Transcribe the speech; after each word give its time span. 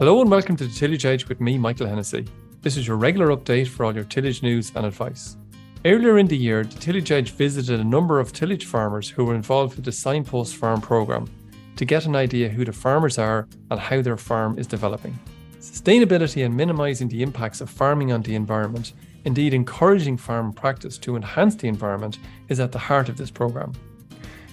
Hello 0.00 0.22
and 0.22 0.30
welcome 0.30 0.56
to 0.56 0.64
the 0.66 0.72
Tillage 0.72 1.04
Edge 1.04 1.28
with 1.28 1.42
me, 1.42 1.58
Michael 1.58 1.86
Hennessy. 1.86 2.24
This 2.62 2.78
is 2.78 2.86
your 2.86 2.96
regular 2.96 3.36
update 3.36 3.68
for 3.68 3.84
all 3.84 3.94
your 3.94 4.04
tillage 4.04 4.42
news 4.42 4.72
and 4.74 4.86
advice. 4.86 5.36
Earlier 5.84 6.16
in 6.16 6.26
the 6.26 6.38
year, 6.38 6.64
the 6.64 6.78
Tillage 6.78 7.10
Edge 7.10 7.32
visited 7.32 7.78
a 7.78 7.84
number 7.84 8.18
of 8.18 8.32
tillage 8.32 8.64
farmers 8.64 9.10
who 9.10 9.26
were 9.26 9.34
involved 9.34 9.76
with 9.76 9.84
the 9.84 9.92
Signpost 9.92 10.56
Farm 10.56 10.80
programme 10.80 11.28
to 11.76 11.84
get 11.84 12.06
an 12.06 12.16
idea 12.16 12.48
who 12.48 12.64
the 12.64 12.72
farmers 12.72 13.18
are 13.18 13.46
and 13.70 13.78
how 13.78 14.00
their 14.00 14.16
farm 14.16 14.58
is 14.58 14.66
developing. 14.66 15.18
Sustainability 15.58 16.46
and 16.46 16.56
minimising 16.56 17.08
the 17.08 17.22
impacts 17.22 17.60
of 17.60 17.68
farming 17.68 18.10
on 18.10 18.22
the 18.22 18.36
environment, 18.36 18.94
indeed 19.26 19.52
encouraging 19.52 20.16
farm 20.16 20.54
practice 20.54 20.96
to 20.96 21.14
enhance 21.14 21.56
the 21.56 21.68
environment, 21.68 22.20
is 22.48 22.58
at 22.58 22.72
the 22.72 22.78
heart 22.78 23.10
of 23.10 23.18
this 23.18 23.30
programme. 23.30 23.74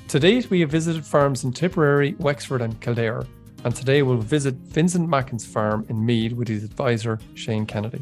To 0.10 0.20
date, 0.20 0.50
we 0.50 0.60
have 0.60 0.72
visited 0.72 1.06
farms 1.06 1.46
in 1.46 1.54
Tipperary, 1.54 2.16
Wexford, 2.20 2.62
and 2.62 2.78
Kildare, 2.82 3.26
and 3.68 3.76
today 3.76 4.02
we'll 4.02 4.16
visit 4.16 4.56
Vincent 4.56 5.10
Macken's 5.10 5.46
farm 5.46 5.86
in 5.90 6.06
Meath 6.06 6.32
with 6.32 6.48
his 6.48 6.64
advisor, 6.64 7.20
Shane 7.34 7.66
Kennedy. 7.66 8.02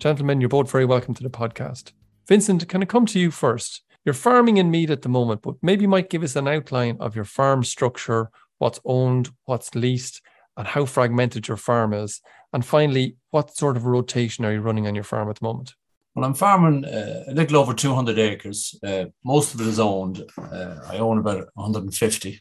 Gentlemen, 0.00 0.40
you're 0.40 0.48
both 0.48 0.72
very 0.72 0.86
welcome 0.86 1.14
to 1.14 1.22
the 1.22 1.30
podcast. 1.30 1.92
Vincent, 2.26 2.68
can 2.68 2.82
I 2.82 2.84
come 2.84 3.06
to 3.06 3.20
you 3.20 3.30
first? 3.30 3.82
You're 4.04 4.12
farming 4.12 4.56
in 4.56 4.72
Meath 4.72 4.90
at 4.90 5.02
the 5.02 5.08
moment, 5.08 5.42
but 5.42 5.54
maybe 5.62 5.82
you 5.82 5.88
might 5.88 6.10
give 6.10 6.24
us 6.24 6.34
an 6.34 6.48
outline 6.48 6.96
of 6.98 7.14
your 7.14 7.24
farm 7.24 7.62
structure, 7.62 8.30
what's 8.58 8.80
owned, 8.84 9.30
what's 9.44 9.72
leased, 9.76 10.20
and 10.56 10.66
how 10.66 10.84
fragmented 10.84 11.46
your 11.46 11.58
farm 11.58 11.92
is. 11.92 12.20
And 12.52 12.64
finally, 12.64 13.14
what 13.30 13.56
sort 13.56 13.76
of 13.76 13.84
rotation 13.84 14.44
are 14.44 14.52
you 14.52 14.60
running 14.60 14.88
on 14.88 14.96
your 14.96 15.04
farm 15.04 15.30
at 15.30 15.36
the 15.36 15.44
moment? 15.44 15.76
Well, 16.16 16.24
I'm 16.24 16.34
farming 16.34 16.86
uh, 16.86 17.22
a 17.28 17.34
little 17.34 17.58
over 17.58 17.72
200 17.72 18.18
acres. 18.18 18.76
Uh, 18.84 19.04
most 19.24 19.54
of 19.54 19.60
it 19.60 19.68
is 19.68 19.78
owned. 19.78 20.24
Uh, 20.36 20.74
I 20.90 20.96
own 20.96 21.18
about 21.18 21.46
150. 21.54 22.40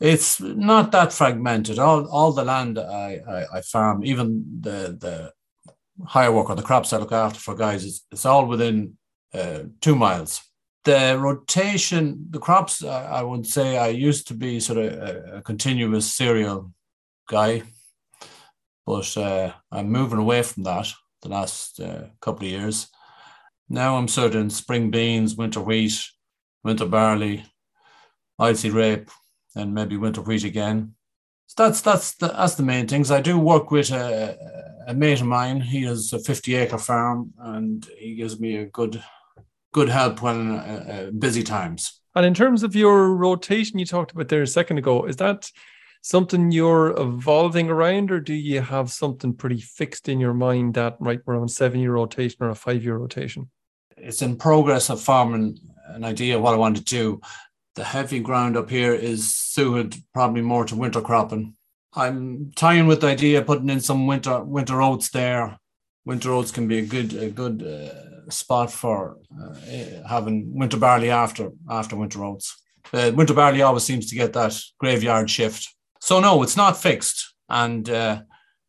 It's 0.00 0.40
not 0.40 0.92
that 0.92 1.12
fragmented. 1.12 1.78
All 1.78 2.06
all 2.06 2.32
the 2.32 2.44
land 2.44 2.78
I, 2.78 3.20
I, 3.28 3.58
I 3.58 3.60
farm, 3.62 4.04
even 4.04 4.60
the 4.60 4.96
the 5.00 5.32
hire 6.04 6.32
work 6.32 6.50
or 6.50 6.56
the 6.56 6.62
crops 6.62 6.92
I 6.92 6.98
look 6.98 7.12
after 7.12 7.40
for 7.40 7.54
guys, 7.54 7.84
it's, 7.84 8.04
it's 8.12 8.26
all 8.26 8.46
within 8.46 8.98
uh, 9.32 9.60
two 9.80 9.96
miles. 9.96 10.42
The 10.84 11.16
rotation, 11.18 12.26
the 12.30 12.38
crops, 12.38 12.84
I 12.84 13.22
would 13.22 13.46
say 13.46 13.76
I 13.76 13.88
used 13.88 14.28
to 14.28 14.34
be 14.34 14.60
sort 14.60 14.78
of 14.78 14.92
a, 14.92 15.36
a 15.38 15.42
continuous 15.42 16.12
cereal 16.12 16.72
guy, 17.28 17.62
but 18.84 19.16
uh, 19.16 19.52
I'm 19.72 19.90
moving 19.90 20.18
away 20.18 20.42
from 20.42 20.62
that 20.64 20.92
the 21.22 21.28
last 21.30 21.80
uh, 21.80 22.04
couple 22.20 22.46
of 22.46 22.52
years. 22.52 22.88
Now 23.68 23.96
I'm 23.96 24.06
sort 24.06 24.34
of 24.34 24.42
in 24.42 24.50
spring 24.50 24.90
beans, 24.90 25.34
winter 25.34 25.60
wheat, 25.60 25.98
winter 26.62 26.86
barley, 26.86 27.44
oilseed 28.40 28.74
rape, 28.74 29.10
and 29.56 29.74
maybe 29.74 29.96
winter 29.96 30.20
wheat 30.20 30.44
again. 30.44 30.94
So 31.46 31.64
that's 31.64 31.80
that's 31.80 32.14
the, 32.14 32.28
that's 32.28 32.54
the 32.54 32.62
main 32.62 32.86
things. 32.86 33.10
I 33.10 33.20
do 33.20 33.38
work 33.38 33.70
with 33.70 33.90
a, 33.90 34.36
a 34.88 34.94
mate 34.94 35.20
of 35.20 35.26
mine. 35.26 35.60
He 35.60 35.82
has 35.82 36.12
a 36.12 36.18
50 36.18 36.54
acre 36.54 36.78
farm, 36.78 37.32
and 37.38 37.88
he 37.98 38.14
gives 38.14 38.38
me 38.38 38.56
a 38.56 38.66
good 38.66 39.02
good 39.72 39.88
help 39.88 40.22
when 40.22 40.52
uh, 40.52 41.06
uh, 41.08 41.10
busy 41.10 41.42
times. 41.42 42.00
And 42.14 42.24
in 42.24 42.34
terms 42.34 42.62
of 42.62 42.74
your 42.74 43.14
rotation, 43.14 43.78
you 43.78 43.84
talked 43.84 44.12
about 44.12 44.28
there 44.28 44.42
a 44.42 44.46
second 44.46 44.78
ago, 44.78 45.04
is 45.04 45.16
that 45.16 45.50
something 46.00 46.50
you're 46.50 46.98
evolving 46.98 47.68
around, 47.68 48.10
or 48.10 48.20
do 48.20 48.32
you 48.32 48.60
have 48.60 48.90
something 48.90 49.34
pretty 49.34 49.60
fixed 49.60 50.08
in 50.08 50.18
your 50.18 50.34
mind 50.34 50.74
that 50.74 50.96
right 50.98 51.20
we're 51.26 51.40
on 51.40 51.48
seven 51.48 51.80
year 51.80 51.92
rotation 51.92 52.38
or 52.40 52.50
a 52.50 52.54
five 52.54 52.82
year 52.82 52.96
rotation? 52.96 53.50
It's 53.96 54.22
in 54.22 54.36
progress 54.36 54.90
of 54.90 55.00
forming 55.00 55.58
an 55.88 56.04
idea 56.04 56.36
of 56.36 56.42
what 56.42 56.54
I 56.54 56.58
want 56.58 56.76
to 56.76 56.84
do 56.84 57.20
the 57.76 57.84
heavy 57.84 58.18
ground 58.20 58.56
up 58.56 58.68
here 58.68 58.92
is 58.92 59.34
suited 59.34 59.94
probably 60.12 60.42
more 60.42 60.64
to 60.64 60.74
winter 60.74 61.00
cropping. 61.00 61.54
I'm 61.94 62.52
tying 62.56 62.86
with 62.86 63.02
the 63.02 63.08
idea 63.08 63.38
of 63.38 63.46
putting 63.46 63.70
in 63.70 63.80
some 63.80 64.06
winter 64.06 64.42
winter 64.42 64.82
oats 64.82 65.10
there. 65.10 65.58
Winter 66.04 66.32
oats 66.32 66.50
can 66.50 66.66
be 66.66 66.78
a 66.78 66.86
good 66.86 67.12
a 67.14 67.30
good 67.30 67.62
uh, 67.62 68.30
spot 68.30 68.72
for 68.72 69.18
uh, 69.40 70.08
having 70.08 70.58
winter 70.58 70.78
barley 70.78 71.10
after 71.10 71.52
after 71.70 71.96
winter 71.96 72.24
oats. 72.24 72.62
Uh, 72.92 73.12
winter 73.14 73.34
barley 73.34 73.62
always 73.62 73.84
seems 73.84 74.08
to 74.10 74.16
get 74.16 74.32
that 74.32 74.58
graveyard 74.78 75.30
shift. 75.30 75.74
So 76.00 76.20
no, 76.20 76.42
it's 76.42 76.56
not 76.56 76.76
fixed, 76.76 77.34
and 77.48 77.88
uh, 77.88 78.22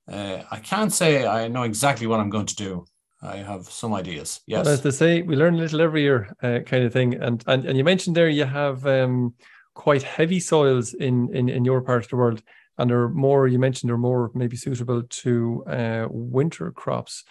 uh, 0.09 0.43
I 0.49 0.59
can't 0.59 0.91
say 0.91 1.25
I 1.25 1.47
know 1.47 1.63
exactly 1.63 2.07
what 2.07 2.19
I'm 2.19 2.29
going 2.29 2.47
to 2.47 2.55
do. 2.55 2.85
I 3.21 3.37
have 3.37 3.65
some 3.65 3.93
ideas. 3.93 4.41
Yes. 4.45 4.65
Well, 4.65 4.73
as 4.73 4.81
they 4.83 4.91
say, 4.91 5.21
we 5.23 5.35
learn 5.35 5.55
a 5.55 5.57
little 5.57 5.81
every 5.81 6.01
year, 6.03 6.33
uh, 6.43 6.59
kind 6.65 6.83
of 6.83 6.93
thing. 6.93 7.15
And 7.15 7.43
and 7.47 7.65
and 7.65 7.77
you 7.77 7.83
mentioned 7.83 8.15
there 8.15 8.29
you 8.29 8.45
have 8.45 8.85
um, 8.85 9.33
quite 9.73 10.03
heavy 10.03 10.39
soils 10.39 10.93
in 10.93 11.33
in 11.35 11.49
in 11.49 11.65
your 11.65 11.81
part 11.81 12.03
of 12.03 12.09
the 12.09 12.15
world, 12.17 12.43
and 12.77 12.89
they're 12.89 13.09
more. 13.09 13.47
You 13.47 13.59
mentioned 13.59 13.89
they're 13.89 13.97
more 13.97 14.31
maybe 14.35 14.55
suitable 14.55 15.03
to 15.03 15.63
uh, 15.67 16.07
winter 16.09 16.71
crops. 16.71 17.23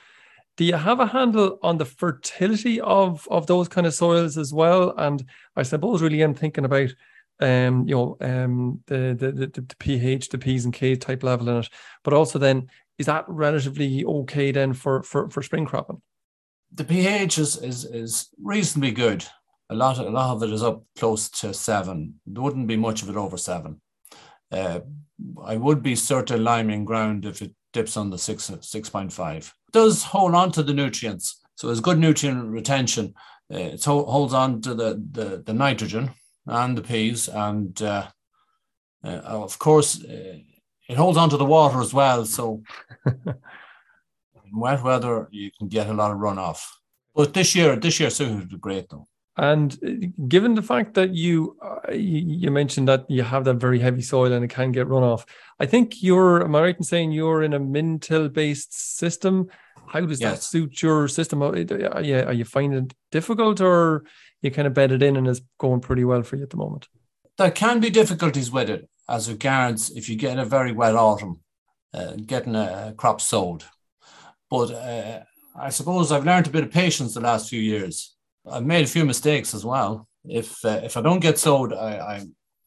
Do 0.56 0.64
you 0.64 0.74
have 0.74 1.00
a 1.00 1.06
handle 1.06 1.58
on 1.62 1.78
the 1.78 1.84
fertility 1.84 2.80
of 2.80 3.28
of 3.30 3.46
those 3.46 3.68
kind 3.68 3.86
of 3.86 3.94
soils 3.94 4.36
as 4.36 4.52
well? 4.52 4.92
And 4.96 5.24
I 5.54 5.62
suppose 5.62 6.02
really 6.02 6.22
I'm 6.22 6.34
thinking 6.34 6.64
about 6.64 6.90
um, 7.40 7.86
you 7.86 7.94
know, 7.94 8.16
um, 8.20 8.80
the, 8.86 9.14
the, 9.18 9.32
the 9.32 9.46
the 9.60 9.76
pH, 9.78 10.30
the 10.30 10.38
P's 10.38 10.64
and 10.64 10.72
K's 10.72 10.98
type 10.98 11.22
level 11.22 11.48
in 11.48 11.58
it, 11.58 11.68
but 12.02 12.14
also 12.14 12.38
then 12.38 12.68
is 12.98 13.06
that 13.06 13.24
relatively 13.28 14.04
okay 14.04 14.52
then 14.52 14.72
for 14.72 15.02
for, 15.02 15.30
for 15.30 15.42
spring 15.42 15.66
cropping? 15.66 16.00
The 16.72 16.84
pH 16.84 17.38
is, 17.38 17.56
is 17.62 17.84
is 17.84 18.28
reasonably 18.42 18.92
good. 18.92 19.24
A 19.68 19.74
lot 19.74 19.98
of, 19.98 20.06
a 20.06 20.10
lot 20.10 20.36
of 20.36 20.42
it 20.42 20.52
is 20.52 20.62
up 20.62 20.84
close 20.96 21.28
to 21.40 21.52
seven. 21.52 22.20
There 22.26 22.42
wouldn't 22.42 22.68
be 22.68 22.76
much 22.76 23.02
of 23.02 23.10
it 23.10 23.16
over 23.16 23.36
seven. 23.36 23.80
Uh, 24.50 24.80
I 25.44 25.56
would 25.56 25.82
be 25.82 25.96
certain 25.96 26.44
liming 26.44 26.84
ground 26.84 27.24
if 27.24 27.42
it 27.42 27.52
dips 27.72 27.96
on 27.96 28.10
the 28.10 28.18
six 28.18 28.50
six 28.60 28.88
point 28.88 29.12
five. 29.12 29.52
Does 29.72 30.02
hold 30.02 30.34
on 30.34 30.52
to 30.52 30.62
the 30.62 30.74
nutrients, 30.74 31.40
so 31.56 31.68
it's 31.70 31.80
good 31.80 31.98
nutrient 31.98 32.48
retention. 32.48 33.14
Uh, 33.52 33.58
it 33.74 33.84
holds 33.84 34.34
on 34.34 34.60
to 34.62 34.74
the, 34.74 35.02
the 35.12 35.42
the 35.44 35.54
nitrogen 35.54 36.10
and 36.46 36.76
the 36.76 36.82
peas, 36.82 37.28
and 37.28 37.80
uh, 37.82 38.06
uh 39.04 39.20
of 39.44 39.58
course 39.58 40.02
uh, 40.04 40.38
it 40.88 40.96
holds 40.96 41.18
on 41.18 41.30
to 41.30 41.36
the 41.36 41.44
water 41.44 41.80
as 41.80 41.92
well. 41.92 42.24
So 42.24 42.62
in 43.06 43.34
wet 44.52 44.82
weather, 44.82 45.28
you 45.30 45.50
can 45.56 45.68
get 45.68 45.88
a 45.88 45.94
lot 45.94 46.10
of 46.10 46.18
runoff. 46.18 46.64
But 47.14 47.34
this 47.34 47.54
year, 47.54 47.76
this 47.76 47.98
year 47.98 48.10
suited 48.10 48.60
great 48.60 48.88
though. 48.88 49.08
And 49.38 49.78
uh, 49.84 50.06
given 50.28 50.54
the 50.54 50.62
fact 50.62 50.94
that 50.94 51.14
you 51.14 51.56
uh, 51.62 51.92
you 51.92 52.50
mentioned 52.50 52.88
that 52.88 53.04
you 53.10 53.22
have 53.22 53.44
that 53.44 53.54
very 53.54 53.78
heavy 53.78 54.00
soil 54.00 54.32
and 54.32 54.44
it 54.44 54.48
can 54.48 54.72
get 54.72 54.88
runoff, 54.88 55.26
I 55.60 55.66
think 55.66 56.02
you're. 56.02 56.42
Am 56.42 56.54
I 56.54 56.62
right 56.62 56.76
in 56.76 56.82
saying 56.82 57.12
you're 57.12 57.42
in 57.42 57.52
a 57.52 57.58
min-till 57.58 58.30
based 58.30 58.98
system? 58.98 59.48
How 59.88 60.00
does 60.00 60.20
yes. 60.20 60.32
that 60.32 60.42
suit 60.42 60.82
your 60.82 61.06
system? 61.06 61.42
Are 61.42 61.56
you, 61.56 62.16
are 62.16 62.32
you 62.32 62.44
finding 62.44 62.84
it 62.84 62.94
difficult, 63.12 63.60
or 63.60 64.04
you 64.40 64.50
kind 64.50 64.66
of 64.66 64.74
bedded 64.74 65.02
in 65.02 65.16
and 65.16 65.28
it's 65.28 65.42
going 65.58 65.80
pretty 65.80 66.04
well 66.04 66.22
for 66.22 66.36
you 66.36 66.42
at 66.42 66.50
the 66.50 66.56
moment? 66.56 66.88
There 67.36 67.50
can 67.50 67.80
be 67.80 67.90
difficulties 67.90 68.50
with 68.50 68.70
it 68.70 68.88
as 69.08 69.30
regards 69.30 69.90
if 69.90 70.08
you 70.08 70.16
get 70.16 70.38
a 70.38 70.44
very 70.44 70.72
wet 70.72 70.94
autumn, 70.96 71.40
uh, 71.94 72.12
getting 72.26 72.54
a 72.54 72.94
crop 72.96 73.20
sowed. 73.20 73.64
But 74.50 74.70
uh, 74.70 75.20
I 75.58 75.70
suppose 75.70 76.12
I've 76.12 76.26
learned 76.26 76.46
a 76.46 76.50
bit 76.50 76.64
of 76.64 76.70
patience 76.70 77.14
the 77.14 77.20
last 77.20 77.48
few 77.48 77.60
years. 77.60 78.14
I've 78.50 78.66
made 78.66 78.84
a 78.84 78.88
few 78.88 79.04
mistakes 79.04 79.54
as 79.54 79.64
well. 79.64 80.08
If 80.24 80.64
uh, 80.64 80.80
if 80.82 80.96
I 80.96 81.02
don't 81.02 81.20
get 81.20 81.38
sowed, 81.38 81.72
I, 81.72 81.98
I 81.98 82.26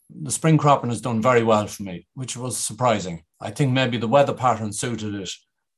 the 0.09 0.31
spring 0.31 0.57
cropping 0.57 0.89
has 0.89 1.01
done 1.01 1.21
very 1.21 1.43
well 1.43 1.67
for 1.67 1.83
me, 1.83 2.07
which 2.15 2.35
was 2.35 2.57
surprising. 2.57 3.23
I 3.39 3.51
think 3.51 3.71
maybe 3.71 3.97
the 3.97 4.07
weather 4.07 4.33
pattern 4.33 4.73
suited 4.73 5.13
it 5.15 5.29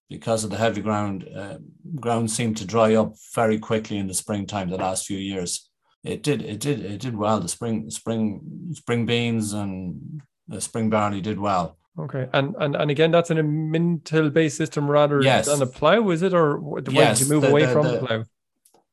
because 0.09 0.44
of 0.44 0.50
the 0.50 0.57
heavy 0.57 0.81
ground. 0.81 1.27
Uh, 1.35 1.57
ground 2.00 2.31
seemed 2.31 2.57
to 2.57 2.66
dry 2.66 2.95
up 2.95 3.13
very 3.35 3.59
quickly 3.59 3.97
in 3.97 4.07
the 4.07 4.13
springtime 4.13 4.69
the 4.69 4.77
last 4.77 5.05
few 5.05 5.17
years. 5.17 5.69
It 6.03 6.23
did, 6.23 6.41
it 6.41 6.59
did, 6.59 6.83
it 6.83 7.00
did 7.00 7.15
well. 7.15 7.39
The 7.39 7.47
spring, 7.47 7.89
spring, 7.91 8.41
spring 8.74 9.06
beans 9.06 9.53
and 9.53 10.21
spring 10.59 10.89
barley 10.89 11.21
did 11.21 11.39
well. 11.39 11.77
Okay, 12.00 12.27
and 12.33 12.56
and 12.59 12.75
and 12.75 12.89
again, 12.89 13.12
that's 13.12 13.31
in 13.31 13.38
a 13.38 13.44
min-till 13.44 14.30
based 14.30 14.57
system 14.57 14.89
rather 14.89 15.21
yes. 15.21 15.45
than 15.45 15.62
a 15.62 15.65
plough, 15.65 16.09
is 16.09 16.21
it, 16.21 16.33
or 16.33 16.57
when 16.59 16.86
yes, 16.89 17.19
did 17.19 17.27
you 17.27 17.33
move 17.33 17.44
the, 17.44 17.50
away 17.50 17.65
the, 17.65 17.71
from 17.71 17.86
the, 17.86 17.92
the 17.92 18.00
plough? 18.00 18.24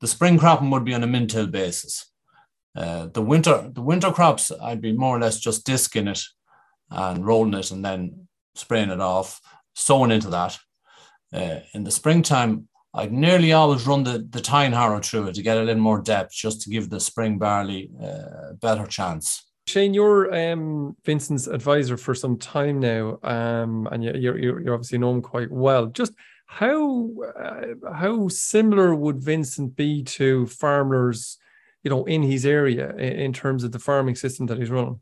The 0.00 0.08
spring 0.08 0.38
cropping 0.38 0.70
would 0.70 0.84
be 0.84 0.94
on 0.94 1.02
a 1.02 1.06
min-till 1.06 1.46
basis. 1.46 2.10
Uh, 2.76 3.06
the 3.06 3.22
winter 3.22 3.70
the 3.72 3.82
winter 3.82 4.12
crops, 4.12 4.52
I'd 4.62 4.81
be 4.81 4.93
more 4.93 5.16
or 5.16 5.20
less 5.20 5.40
just 5.40 5.64
disking 5.64 6.08
it 6.08 6.20
and 6.90 7.25
rolling 7.25 7.55
it 7.55 7.70
and 7.70 7.84
then 7.84 8.28
spraying 8.55 8.90
it 8.90 9.00
off, 9.00 9.40
sowing 9.75 10.10
into 10.10 10.31
that. 10.31 10.58
Uh, 11.32 11.60
in 11.75 11.84
the 11.84 11.90
springtime, 11.90 12.69
I'd 12.94 13.12
nearly 13.12 13.52
always 13.52 13.87
run 13.87 14.02
the, 14.05 14.26
the 14.31 14.40
tine 14.40 14.72
harrow 14.72 15.00
through 15.00 15.28
it 15.28 15.34
to 15.34 15.43
get 15.43 15.56
a 15.56 15.62
little 15.62 15.82
more 15.82 16.00
depth, 16.00 16.32
just 16.32 16.62
to 16.62 16.70
give 16.70 16.90
the 16.90 17.00
spring 17.00 17.38
barley 17.38 17.90
uh, 18.02 18.50
a 18.50 18.55
better 18.60 18.87
chance. 18.87 19.44
Shane, 19.69 19.94
you're 19.94 20.35
um, 20.35 20.97
Vincent's 21.05 21.47
advisor 21.47 21.97
for 21.97 22.15
some 22.15 22.38
time 22.38 22.81
now, 22.81 23.19
um, 23.23 23.88
and 23.93 24.03
you're, 24.03 24.17
you're, 24.17 24.61
you're 24.61 24.75
obviously 24.75 24.99
known 24.99 25.23
quite 25.23 25.50
well. 25.50 25.87
Just 25.87 26.12
how 26.47 27.11
uh, 27.38 27.93
how 27.93 28.29
similar 28.29 28.94
would 28.94 29.23
Vincent 29.23 29.76
be 29.76 30.03
to 30.03 30.47
farmers, 30.47 31.37
you 31.85 31.91
know, 31.91 32.05
in 32.06 32.23
his 32.23 32.47
area 32.47 32.97
in 32.97 33.32
terms 33.32 33.65
of 33.65 33.73
the 33.73 33.79
farming 33.79 34.17
system 34.17 34.47
that 34.47 34.59
he's 34.59 34.70
running? 34.70 35.00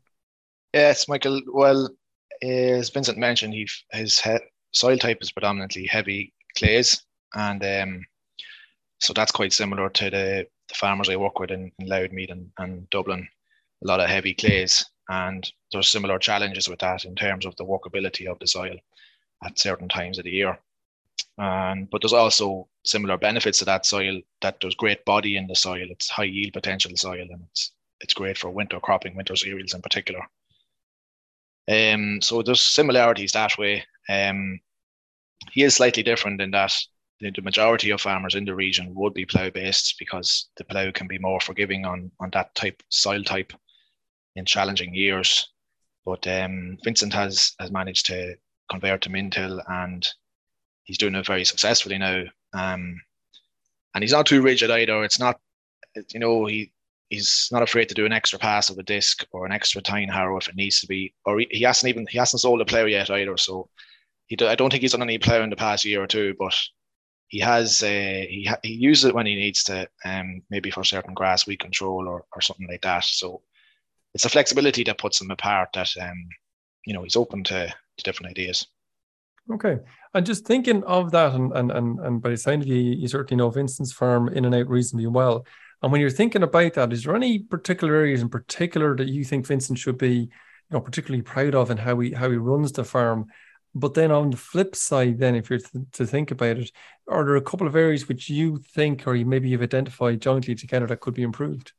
Yes, 0.73 1.07
Michael. 1.07 1.41
Well, 1.47 1.89
as 2.41 2.89
Vincent 2.89 3.17
mentioned, 3.17 3.53
he 3.53 3.67
has 3.91 4.21
soil 4.71 4.97
type 4.97 5.19
is 5.21 5.31
predominantly 5.31 5.87
heavy 5.87 6.33
clays, 6.57 7.01
and 7.33 7.63
um, 7.63 8.05
so 8.99 9.13
that's 9.13 9.31
quite 9.31 9.53
similar 9.53 9.89
to 9.89 10.09
the, 10.09 10.47
the 10.67 10.75
farmers 10.75 11.09
I 11.09 11.15
work 11.15 11.39
with 11.39 11.51
in, 11.51 11.71
in 11.79 11.87
Louth 11.87 12.11
Meath 12.11 12.31
and, 12.31 12.51
and 12.57 12.89
Dublin. 12.89 13.27
A 13.83 13.87
lot 13.87 13.99
of 13.99 14.09
heavy 14.09 14.33
clays, 14.33 14.83
and 15.09 15.49
there's 15.71 15.89
similar 15.89 16.19
challenges 16.19 16.67
with 16.67 16.79
that 16.79 17.05
in 17.05 17.15
terms 17.15 17.45
of 17.45 17.55
the 17.57 17.65
workability 17.65 18.27
of 18.29 18.39
the 18.39 18.47
soil 18.47 18.75
at 19.43 19.59
certain 19.59 19.87
times 19.87 20.17
of 20.17 20.23
the 20.23 20.31
year. 20.31 20.57
And 21.37 21.89
but 21.89 22.01
there's 22.01 22.13
also 22.13 22.67
similar 22.83 23.17
benefits 23.17 23.59
to 23.59 23.65
that 23.65 23.85
soil. 23.85 24.21
That 24.41 24.57
there's 24.61 24.75
great 24.75 25.05
body 25.05 25.37
in 25.37 25.47
the 25.47 25.55
soil. 25.55 25.85
It's 25.89 26.09
high 26.09 26.23
yield 26.23 26.53
potential 26.53 26.91
soil, 26.95 27.27
and 27.29 27.43
it's 27.49 27.71
it's 28.01 28.13
great 28.13 28.37
for 28.37 28.49
winter 28.49 28.79
cropping, 28.79 29.15
winter 29.15 29.35
cereals 29.35 29.73
in 29.73 29.81
particular. 29.81 30.21
Um, 31.69 32.21
so 32.21 32.41
there's 32.41 32.61
similarities 32.61 33.33
that 33.33 33.57
way. 33.57 33.85
Um, 34.09 34.59
he 35.51 35.63
is 35.63 35.75
slightly 35.75 36.03
different 36.03 36.41
in 36.41 36.51
that 36.51 36.73
the 37.19 37.41
majority 37.41 37.89
of 37.89 38.01
farmers 38.01 38.35
in 38.35 38.45
the 38.45 38.55
region 38.55 38.93
would 38.95 39.13
be 39.13 39.25
plough 39.25 39.49
based 39.49 39.95
because 39.99 40.49
the 40.57 40.63
plough 40.63 40.91
can 40.91 41.07
be 41.07 41.17
more 41.17 41.39
forgiving 41.39 41.85
on 41.85 42.11
on 42.19 42.29
that 42.31 42.53
type 42.55 42.81
soil 42.89 43.23
type 43.23 43.53
in 44.37 44.45
challenging 44.45 44.93
years. 44.93 45.49
But 46.05 46.25
um, 46.27 46.77
Vincent 46.83 47.13
has 47.13 47.53
has 47.59 47.71
managed 47.71 48.05
to 48.07 48.35
convert 48.69 49.01
to 49.01 49.09
min-till 49.09 49.61
and 49.67 50.07
he's 50.83 50.97
doing 50.97 51.15
it 51.15 51.25
very 51.25 51.45
successfully 51.45 51.97
now. 51.97 52.23
Um, 52.53 52.99
and 53.93 54.03
he's 54.03 54.11
not 54.11 54.25
too 54.25 54.41
rigid 54.41 54.71
either. 54.71 55.03
It's 55.03 55.19
not, 55.19 55.39
you 56.13 56.19
know, 56.19 56.45
he 56.45 56.71
he's 57.09 57.49
not 57.51 57.63
afraid 57.63 57.89
to 57.89 57.95
do 57.95 58.05
an 58.05 58.11
extra 58.13 58.37
pass 58.39 58.69
of 58.69 58.77
a 58.77 58.83
disc 58.83 59.25
or 59.31 59.45
an 59.45 59.51
extra 59.51 59.81
tine 59.81 60.09
harrow 60.09 60.37
if 60.37 60.47
it 60.47 60.55
needs 60.55 60.79
to 60.81 60.87
be. 60.87 61.13
Or 61.25 61.39
he, 61.39 61.47
he 61.51 61.63
hasn't 61.63 61.89
even 61.89 62.07
he 62.09 62.17
hasn't 62.17 62.41
sold 62.41 62.61
a 62.61 62.65
player 62.65 62.87
yet 62.87 63.09
either. 63.09 63.37
So 63.37 63.69
he 64.27 64.35
do, 64.35 64.47
I 64.47 64.55
don't 64.55 64.69
think 64.69 64.81
he's 64.81 64.91
done 64.91 65.01
any 65.01 65.17
player 65.17 65.41
in 65.41 65.49
the 65.49 65.55
past 65.55 65.85
year 65.85 66.03
or 66.03 66.07
two, 66.07 66.35
but 66.37 66.55
he 67.27 67.39
has 67.39 67.83
uh, 67.83 67.87
he 67.87 68.49
he 68.63 68.73
uses 68.73 69.05
it 69.05 69.15
when 69.15 69.25
he 69.25 69.35
needs 69.35 69.63
to, 69.65 69.87
um, 70.05 70.41
maybe 70.49 70.71
for 70.71 70.83
certain 70.83 71.13
grass 71.13 71.47
weed 71.47 71.59
control 71.59 72.07
or 72.07 72.25
or 72.33 72.41
something 72.41 72.67
like 72.67 72.81
that. 72.81 73.03
So 73.03 73.41
it's 74.17 74.25
a 74.25 74.29
flexibility 74.29 74.83
that 74.83 74.97
puts 74.97 75.21
him 75.21 75.29
apart. 75.29 75.69
That 75.73 75.91
um, 76.01 76.27
you 76.87 76.93
know, 76.93 77.03
he's 77.03 77.15
open 77.15 77.43
to, 77.43 77.67
to 77.67 78.03
different 78.03 78.31
ideas. 78.31 78.65
Okay. 79.53 79.77
And 80.15 80.25
just 80.25 80.43
thinking 80.43 80.83
of 80.85 81.11
that, 81.11 81.35
and 81.35 81.53
and 81.53 81.71
and, 81.71 81.99
and 81.99 82.19
by 82.19 82.31
the 82.31 82.37
sound 82.37 82.63
of 82.63 82.67
you, 82.67 82.77
you 82.77 83.07
certainly 83.07 83.37
know 83.37 83.51
Vincent's 83.51 83.91
firm 83.93 84.29
in 84.29 84.43
and 84.43 84.55
out 84.55 84.69
reasonably 84.69 85.05
well. 85.05 85.45
And 85.83 85.91
when 85.91 86.01
you're 86.01 86.09
thinking 86.09 86.41
about 86.41 86.73
that, 86.73 86.91
is 86.91 87.03
there 87.03 87.15
any 87.15 87.37
particular 87.37 87.93
areas 87.93 88.23
in 88.23 88.29
particular 88.29 88.95
that 88.95 89.07
you 89.07 89.23
think 89.23 89.45
Vincent 89.45 89.77
should 89.77 89.99
be, 89.99 90.15
you 90.15 90.29
know, 90.71 90.81
particularly 90.81 91.21
proud 91.21 91.53
of 91.53 91.69
and 91.69 91.79
how 91.79 91.99
he 91.99 92.11
how 92.11 92.31
he 92.31 92.37
runs 92.37 92.71
the 92.71 92.83
firm? 92.83 93.27
But 93.75 93.93
then 93.93 94.11
on 94.11 94.31
the 94.31 94.37
flip 94.37 94.75
side, 94.75 95.19
then 95.19 95.35
if 95.35 95.51
you're 95.51 95.59
th- 95.59 95.85
to 95.91 96.07
think 96.07 96.31
about 96.31 96.57
it, 96.57 96.71
are 97.07 97.23
there 97.23 97.35
a 97.35 97.41
couple 97.41 97.67
of 97.67 97.75
areas 97.75 98.07
which 98.07 98.31
you 98.31 98.57
think, 98.57 99.05
or 99.05 99.13
you 99.13 99.27
maybe 99.27 99.49
you've 99.49 99.61
identified 99.61 100.21
jointly 100.21 100.55
together 100.55 100.87
that 100.87 101.01
could 101.01 101.13
be 101.13 101.21
improved? 101.21 101.73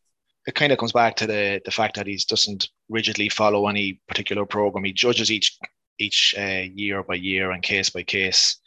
It 0.49 0.55
kind 0.55 0.73
of 0.73 0.79
comes 0.79 0.93
back 0.93 1.15
to 1.17 1.27
the 1.27 1.61
the 1.67 1.71
fact 1.71 1.95
that 1.97 2.07
he 2.07 2.19
doesn't 2.27 2.71
rigidly 2.89 3.29
follow 3.29 3.69
any 3.69 4.01
particular 4.09 4.47
program. 4.47 4.85
He 4.85 4.95
judges 4.95 5.31
each 5.31 5.59
each 5.99 6.35
uh, 6.39 6.65
year 6.75 7.03
by 7.03 7.17
year 7.17 7.51
and 7.51 7.63
case 7.63 7.91
by 7.91 8.03
case 8.03 8.59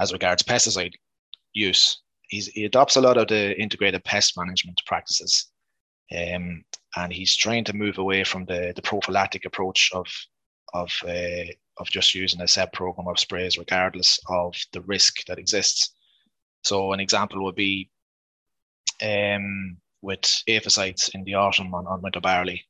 as 0.00 0.12
regards 0.12 0.42
pesticide 0.42 0.94
use. 1.52 2.02
He's, 2.28 2.48
he 2.48 2.64
adopts 2.64 2.96
a 2.96 3.00
lot 3.00 3.16
of 3.16 3.28
the 3.28 3.56
integrated 3.60 4.02
pest 4.02 4.36
management 4.36 4.80
practices. 4.86 5.52
Um, 6.10 6.64
and 6.96 7.12
he's 7.12 7.36
trying 7.36 7.64
to 7.64 7.76
move 7.76 7.98
away 7.98 8.24
from 8.24 8.44
the, 8.46 8.72
the 8.74 8.82
prophylactic 8.82 9.44
approach 9.44 9.90
of 9.94 10.06
of 10.72 10.90
uh, 11.06 11.46
of 11.78 11.86
just 11.90 12.14
using 12.16 12.40
a 12.40 12.48
set 12.48 12.72
program 12.72 13.06
of 13.06 13.20
sprays 13.20 13.56
regardless 13.56 14.18
of 14.28 14.56
the 14.72 14.80
risk 14.80 15.24
that 15.26 15.38
exists. 15.38 15.94
So 16.64 16.92
an 16.92 16.98
example 16.98 17.44
would 17.44 17.54
be 17.54 17.88
um, 19.00 19.76
with 20.04 20.42
aphids 20.46 21.10
in 21.14 21.24
the 21.24 21.34
autumn 21.34 21.74
on, 21.74 21.86
on 21.86 22.02
winter 22.02 22.20
barley. 22.20 22.62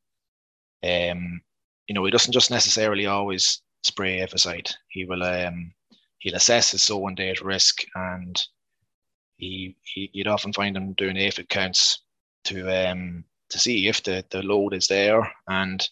Um, 0.83 1.43
you 1.89 1.95
know, 1.95 2.05
he 2.05 2.11
doesn't 2.11 2.33
just 2.33 2.51
necessarily 2.51 3.07
always 3.07 3.61
spray 3.83 4.21
aphicide. 4.21 4.73
He 4.89 5.05
will 5.05 5.23
um, 5.23 5.73
he'll 6.25 6.35
assess 6.37 6.71
his 6.71 6.83
sowing 6.83 7.15
date 7.15 7.43
risk 7.43 7.85
and 7.95 8.43
he, 9.37 9.77
he 9.83 10.11
you'd 10.13 10.27
often 10.27 10.53
find 10.53 10.77
him 10.77 10.95
doing 10.95 11.17
aphid 11.17 11.49
counts 11.49 12.03
to 12.45 12.69
um 12.71 13.25
to 13.51 13.59
see 13.59 13.89
if 13.89 14.03
the, 14.03 14.25
the 14.31 14.43
load 14.43 14.73
is 14.73 14.87
there 14.87 15.31
and 15.49 15.87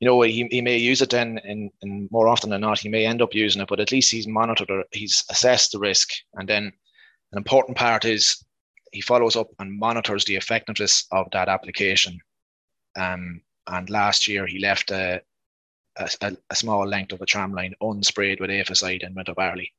you 0.00 0.06
know 0.06 0.20
he, 0.22 0.48
he 0.50 0.60
may 0.60 0.76
use 0.76 1.00
it 1.00 1.10
then 1.10 1.38
and, 1.44 1.70
and 1.82 2.10
more 2.10 2.28
often 2.28 2.50
than 2.50 2.60
not 2.60 2.78
he 2.78 2.88
may 2.88 3.06
end 3.06 3.22
up 3.22 3.34
using 3.34 3.62
it 3.62 3.68
but 3.68 3.80
at 3.80 3.92
least 3.92 4.10
he's 4.10 4.26
monitored 4.26 4.70
or 4.70 4.84
he's 4.90 5.24
assessed 5.30 5.72
the 5.72 5.78
risk 5.78 6.10
and 6.34 6.48
then 6.48 6.64
an 7.32 7.38
important 7.38 7.76
part 7.76 8.04
is 8.04 8.44
he 8.92 9.00
follows 9.00 9.36
up 9.36 9.48
and 9.58 9.78
monitors 9.78 10.24
the 10.24 10.36
effectiveness 10.36 11.06
of 11.12 11.26
that 11.32 11.48
application 11.48 12.20
um, 12.96 13.42
and 13.66 13.90
last 13.90 14.26
year 14.28 14.46
he 14.46 14.58
left 14.58 14.90
a, 14.90 15.22
a, 15.96 16.36
a, 16.50 16.54
small 16.54 16.86
length 16.86 17.12
of 17.12 17.20
a 17.20 17.26
tram 17.26 17.52
line 17.52 17.74
unsprayed 17.82 18.40
with 18.40 18.50
aphicide 18.50 19.02
in 19.02 19.14
winter 19.14 19.34
barley. 19.34 19.72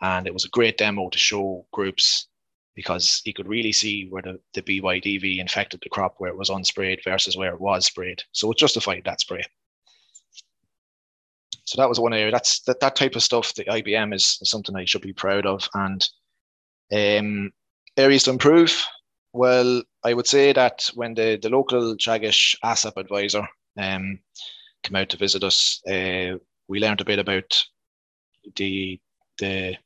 And 0.00 0.26
it 0.26 0.34
was 0.34 0.44
a 0.44 0.50
great 0.50 0.78
demo 0.78 1.08
to 1.10 1.18
show 1.18 1.66
groups 1.72 2.28
because 2.76 3.20
he 3.24 3.32
could 3.32 3.48
really 3.48 3.72
see 3.72 4.06
where 4.08 4.22
the, 4.22 4.38
the 4.54 4.62
BYDV 4.62 5.38
infected 5.38 5.80
the 5.82 5.88
crop 5.88 6.14
where 6.18 6.30
it 6.30 6.38
was 6.38 6.50
unsprayed 6.50 7.02
versus 7.02 7.36
where 7.36 7.52
it 7.52 7.60
was 7.60 7.86
sprayed. 7.86 8.22
So 8.32 8.50
it 8.52 8.58
justified 8.58 9.02
that 9.04 9.20
spray. 9.20 9.42
So 11.64 11.80
that 11.80 11.88
was 11.88 11.98
one 11.98 12.14
area. 12.14 12.30
That's 12.30 12.60
that, 12.60 12.80
that 12.80 12.96
type 12.96 13.16
of 13.16 13.22
stuff. 13.22 13.52
The 13.54 13.64
IPM 13.64 14.14
is 14.14 14.38
something 14.44 14.76
I 14.76 14.84
should 14.84 15.02
be 15.02 15.12
proud 15.12 15.44
of. 15.44 15.68
And 15.74 16.08
um, 16.92 17.52
areas 17.98 18.22
to 18.24 18.30
improve. 18.30 18.84
Well, 19.32 19.82
I 20.04 20.14
would 20.14 20.26
say 20.26 20.52
that 20.52 20.88
when 20.94 21.14
the, 21.14 21.38
the 21.40 21.50
local 21.50 21.96
Teagasc 21.96 22.56
ASSAP 22.64 22.96
advisor 22.96 23.46
um, 23.76 24.20
came 24.82 24.96
out 24.96 25.10
to 25.10 25.16
visit 25.16 25.44
us, 25.44 25.82
uh, 25.86 26.38
we 26.68 26.80
learned 26.80 27.00
a 27.00 27.04
bit 27.04 27.18
about 27.18 27.62
the 28.56 28.98
the 29.38 29.76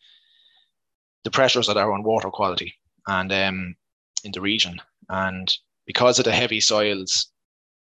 the 1.25 1.31
pressures 1.31 1.67
that 1.67 1.77
are 1.77 1.93
on 1.93 2.03
water 2.03 2.31
quality 2.31 2.75
and 3.07 3.33
um, 3.33 3.77
in 4.25 4.33
the 4.33 4.41
region, 4.41 4.81
and 5.09 5.57
because 5.87 6.19
of 6.19 6.25
the 6.25 6.33
heavy 6.33 6.61
soils 6.61 7.29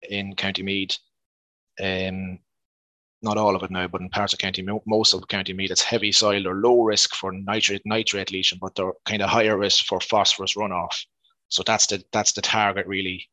in 0.10 0.36
County 0.36 0.63
Meath, 0.63 0.98
um, 1.82 2.40
not 3.22 3.38
all 3.38 3.56
of 3.56 3.63
it 3.63 3.72
now, 3.72 3.88
but 3.88 4.01
in 4.01 4.10
parts 4.10 4.34
of 4.34 4.40
County, 4.40 4.66
most 4.86 5.13
of 5.13 5.28
County 5.28 5.54
Meath, 5.54 5.72
it's 5.72 5.84
heavy 5.84 6.12
soil. 6.12 6.44
They're 6.44 6.56
low 6.56 6.82
risk 6.82 7.16
for 7.16 7.32
nitrate 7.32 7.84
nitrate 7.86 8.32
leaching, 8.32 8.60
but 8.60 8.75
they're 8.75 8.94
kind 9.06 9.22
of 9.22 9.30
higher 9.30 9.58
risk 9.58 9.86
for 9.86 10.00
phosphorus 10.00 10.56
runoff. 10.56 11.06
So 11.50 11.63
that's 11.66 11.88
the 11.88 12.04
that's 12.12 12.34
the 12.34 12.42
target 12.42 12.88
really 12.88 13.30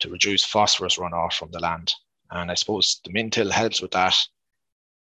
to 0.00 0.10
reduce 0.10 0.44
phosphorus 0.44 0.96
runoff 0.96 1.34
from 1.34 1.50
the 1.50 1.60
land 1.60 1.92
and 2.30 2.50
I 2.50 2.54
suppose 2.54 3.00
the 3.04 3.12
min-till 3.12 3.50
helps 3.50 3.80
with 3.80 3.92
that. 3.92 4.14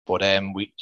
But 0.06 0.22
um, 0.24 0.54
we, 0.54 0.74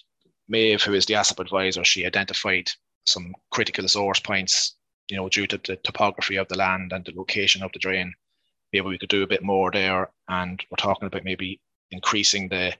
Maeve, 0.47 0.81
who 0.83 0.93
is 0.93 1.05
the 1.05 1.13
ASSAP 1.13 1.39
advisor, 1.39 1.83
she 1.83 2.05
identified 2.05 2.69
some 3.05 3.33
critical 3.51 3.87
source 3.87 4.19
points, 4.19 4.75
you 5.09 5.17
know, 5.17 5.29
due 5.29 5.47
to 5.47 5.57
the 5.57 5.77
topography 5.77 6.37
of 6.37 6.47
the 6.47 6.57
land 6.57 6.91
and 6.91 7.05
the 7.05 7.13
location 7.15 7.63
of 7.63 7.71
the 7.71 7.79
drain. 7.79 8.13
Maybe 8.71 8.87
we 8.87 8.97
could 8.97 9.09
do 9.09 9.23
a 9.23 9.27
bit 9.27 9.43
more 9.43 9.71
there, 9.71 10.09
and 10.27 10.63
we're 10.69 10.77
talking 10.77 11.07
about 11.07 11.23
maybe 11.23 11.61
increasing 11.91 12.49
the 12.49 12.73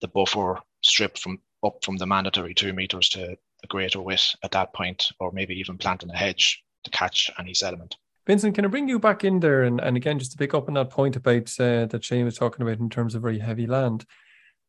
the 0.00 0.08
buffer 0.08 0.60
strip 0.82 1.18
from 1.18 1.38
up 1.64 1.82
from 1.82 1.96
the 1.96 2.06
mandatory 2.06 2.54
two 2.54 2.72
meters 2.72 3.08
to 3.10 3.36
a 3.64 3.66
greater 3.66 4.00
width 4.00 4.34
at 4.42 4.52
that 4.52 4.72
point, 4.72 5.08
or 5.18 5.32
maybe 5.32 5.54
even 5.54 5.78
planting 5.78 6.10
a 6.10 6.16
hedge 6.16 6.62
to 6.84 6.90
catch 6.90 7.30
any 7.38 7.54
sediment. 7.54 7.96
Vincent, 8.26 8.54
can 8.54 8.64
I 8.64 8.68
bring 8.68 8.88
you 8.88 8.98
back 8.98 9.24
in 9.24 9.40
there? 9.40 9.62
And, 9.62 9.80
and 9.80 9.96
again, 9.96 10.18
just 10.18 10.32
to 10.32 10.38
pick 10.38 10.54
up 10.54 10.68
on 10.68 10.74
that 10.74 10.90
point 10.90 11.16
about 11.16 11.48
uh, 11.58 11.86
that 11.86 12.04
Shane 12.04 12.26
was 12.26 12.36
talking 12.36 12.62
about 12.62 12.78
in 12.78 12.90
terms 12.90 13.14
of 13.14 13.22
very 13.22 13.38
heavy 13.38 13.66
land. 13.66 14.04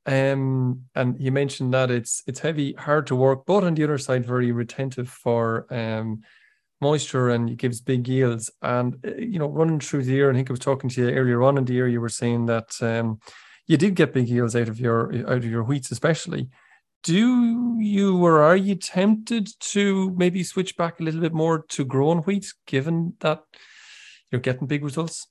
Um, 0.05 0.85
and 0.95 1.19
you 1.19 1.31
mentioned 1.31 1.73
that 1.73 1.91
it's 1.91 2.23
it's 2.25 2.39
heavy, 2.39 2.73
hard 2.73 3.05
to 3.07 3.15
work, 3.15 3.45
but 3.45 3.63
on 3.63 3.75
the 3.75 3.83
other 3.83 3.97
side, 3.97 4.25
very 4.25 4.51
retentive 4.51 5.09
for 5.09 5.71
um, 5.71 6.21
moisture 6.81 7.29
and 7.29 7.49
it 7.49 7.57
gives 7.57 7.81
big 7.81 8.07
yields. 8.07 8.49
And 8.61 8.95
uh, 9.05 9.15
you 9.17 9.39
know, 9.39 9.49
running 9.49 9.81
through 9.81 10.03
the 10.03 10.13
year, 10.13 10.31
I 10.31 10.33
think 10.33 10.49
I 10.49 10.53
was 10.53 10.59
talking 10.59 10.89
to 10.89 11.01
you 11.01 11.09
earlier 11.09 11.43
on 11.43 11.57
in 11.57 11.65
the 11.65 11.73
year, 11.73 11.87
you 11.87 12.01
were 12.01 12.09
saying 12.09 12.45
that 12.47 12.81
um, 12.81 13.19
you 13.69 13.77
did 13.77 13.95
get 13.95 14.13
big 14.13 14.27
yields 14.27 14.57
out 14.57 14.67
of 14.67 14.81
your 14.81 15.13
out 15.29 15.37
of 15.37 15.45
your 15.45 15.63
wheats, 15.63 15.91
especially 15.91 16.49
do 17.03 17.77
you 17.79 18.23
or 18.23 18.41
are 18.41 18.57
you 18.57 18.75
tempted 18.75 19.49
to 19.59 20.13
maybe 20.17 20.43
switch 20.43 20.75
back 20.75 20.99
a 20.99 21.03
little 21.03 21.21
bit 21.21 21.33
more 21.33 21.59
to 21.69 21.85
grown 21.85 22.19
wheat 22.19 22.53
given 22.65 23.13
that 23.21 23.43
you're 24.31 24.41
getting 24.41 24.67
big 24.67 24.83
results? 24.83 25.27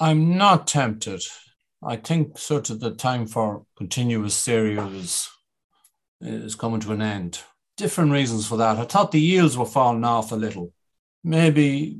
I'm 0.00 0.36
not 0.36 0.66
tempted. 0.66 1.22
I 1.84 1.96
think 1.96 2.38
sort 2.38 2.70
of 2.70 2.80
the 2.80 2.92
time 2.92 3.26
for 3.26 3.64
continuous 3.76 4.34
cereal 4.34 4.92
is, 4.94 5.28
is 6.20 6.54
coming 6.54 6.80
to 6.80 6.92
an 6.92 7.02
end. 7.02 7.40
Different 7.76 8.12
reasons 8.12 8.46
for 8.46 8.56
that. 8.56 8.78
I 8.78 8.84
thought 8.84 9.12
the 9.12 9.20
yields 9.20 9.56
were 9.56 9.66
falling 9.66 10.04
off 10.04 10.32
a 10.32 10.36
little. 10.36 10.72
Maybe 11.24 11.98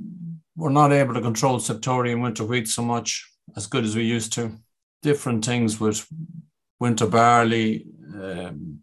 we're 0.57 0.71
not 0.71 0.93
able 0.93 1.15
to 1.15 1.21
control 1.21 1.59
septoria 1.59 2.21
winter 2.21 2.45
wheat 2.45 2.69
so 2.69 2.83
much 2.83 3.29
as 3.57 3.67
good 3.67 3.85
as 3.85 3.97
we 3.97 4.05
used 4.05 4.33
to. 4.35 4.59
Different 5.03 5.45
things 5.45 5.81
with 5.81 6.07
winter 6.79 7.07
barley, 7.07 7.87
um, 8.15 8.81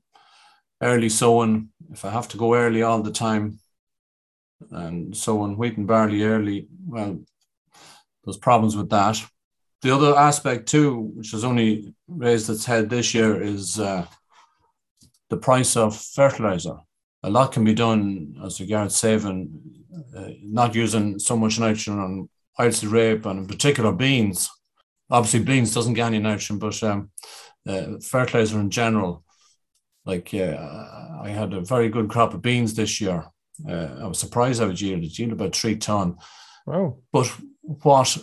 early 0.81 1.09
sowing, 1.09 1.69
if 1.91 2.05
I 2.05 2.11
have 2.11 2.27
to 2.29 2.38
go 2.38 2.55
early 2.55 2.81
all 2.83 3.01
the 3.01 3.11
time 3.11 3.59
and 4.71 5.15
sowing 5.15 5.57
wheat 5.57 5.77
and 5.77 5.88
barley 5.88 6.23
early, 6.23 6.67
well, 6.85 7.19
there's 8.23 8.38
problems 8.38 8.75
with 8.75 8.89
that. 8.89 9.23
The 9.81 9.95
other 9.95 10.15
aspect 10.15 10.67
too, 10.67 11.11
which 11.15 11.31
has 11.31 11.43
only 11.43 11.93
raised 12.07 12.49
its 12.49 12.65
head 12.65 12.89
this 12.89 13.13
year, 13.13 13.41
is 13.41 13.79
uh, 13.79 14.05
the 15.29 15.38
price 15.38 15.77
of 15.77 15.95
fertilizer. 15.95 16.77
A 17.23 17.29
lot 17.29 17.53
can 17.53 17.63
be 17.63 17.73
done 17.73 18.35
as 18.43 18.59
regards 18.59 18.95
saving, 18.95 19.49
uh, 20.15 20.29
not 20.43 20.75
using 20.75 21.19
so 21.19 21.38
much 21.38 21.59
nitrogen 21.59 21.99
on 21.99 22.29
oilseed 22.59 22.91
rape 22.91 23.25
and 23.25 23.39
in 23.39 23.47
particular 23.47 23.93
beans. 23.93 24.49
Obviously, 25.10 25.39
beans 25.39 25.74
doesn't 25.74 25.96
get 25.96 26.08
any 26.08 26.20
nitrogen, 26.20 26.60
but 26.60 26.82
um, 26.84 27.12
uh, 27.68 28.00
fertilizer 28.01 28.60
in 28.60 28.70
general. 28.70 29.24
Like 30.06 30.34
uh, 30.34 31.18
I 31.22 31.30
had 31.30 31.54
a 31.54 31.62
very 31.62 31.89
good 31.89 32.10
crop 32.10 32.34
of 32.34 32.42
beans 32.42 32.74
this 32.74 33.01
year. 33.01 33.25
Uh, 33.68 33.98
I 34.01 34.08
was 34.08 34.20
surprised 34.20 34.62
I 34.62 34.66
would 34.66 34.80
yield 34.80 35.04
it 35.04 35.18
yielded 35.18 35.39
about 35.39 35.56
three 35.56 35.75
ton. 35.75 36.18
Wow! 36.66 37.00
But 37.12 37.28
what 37.62 38.18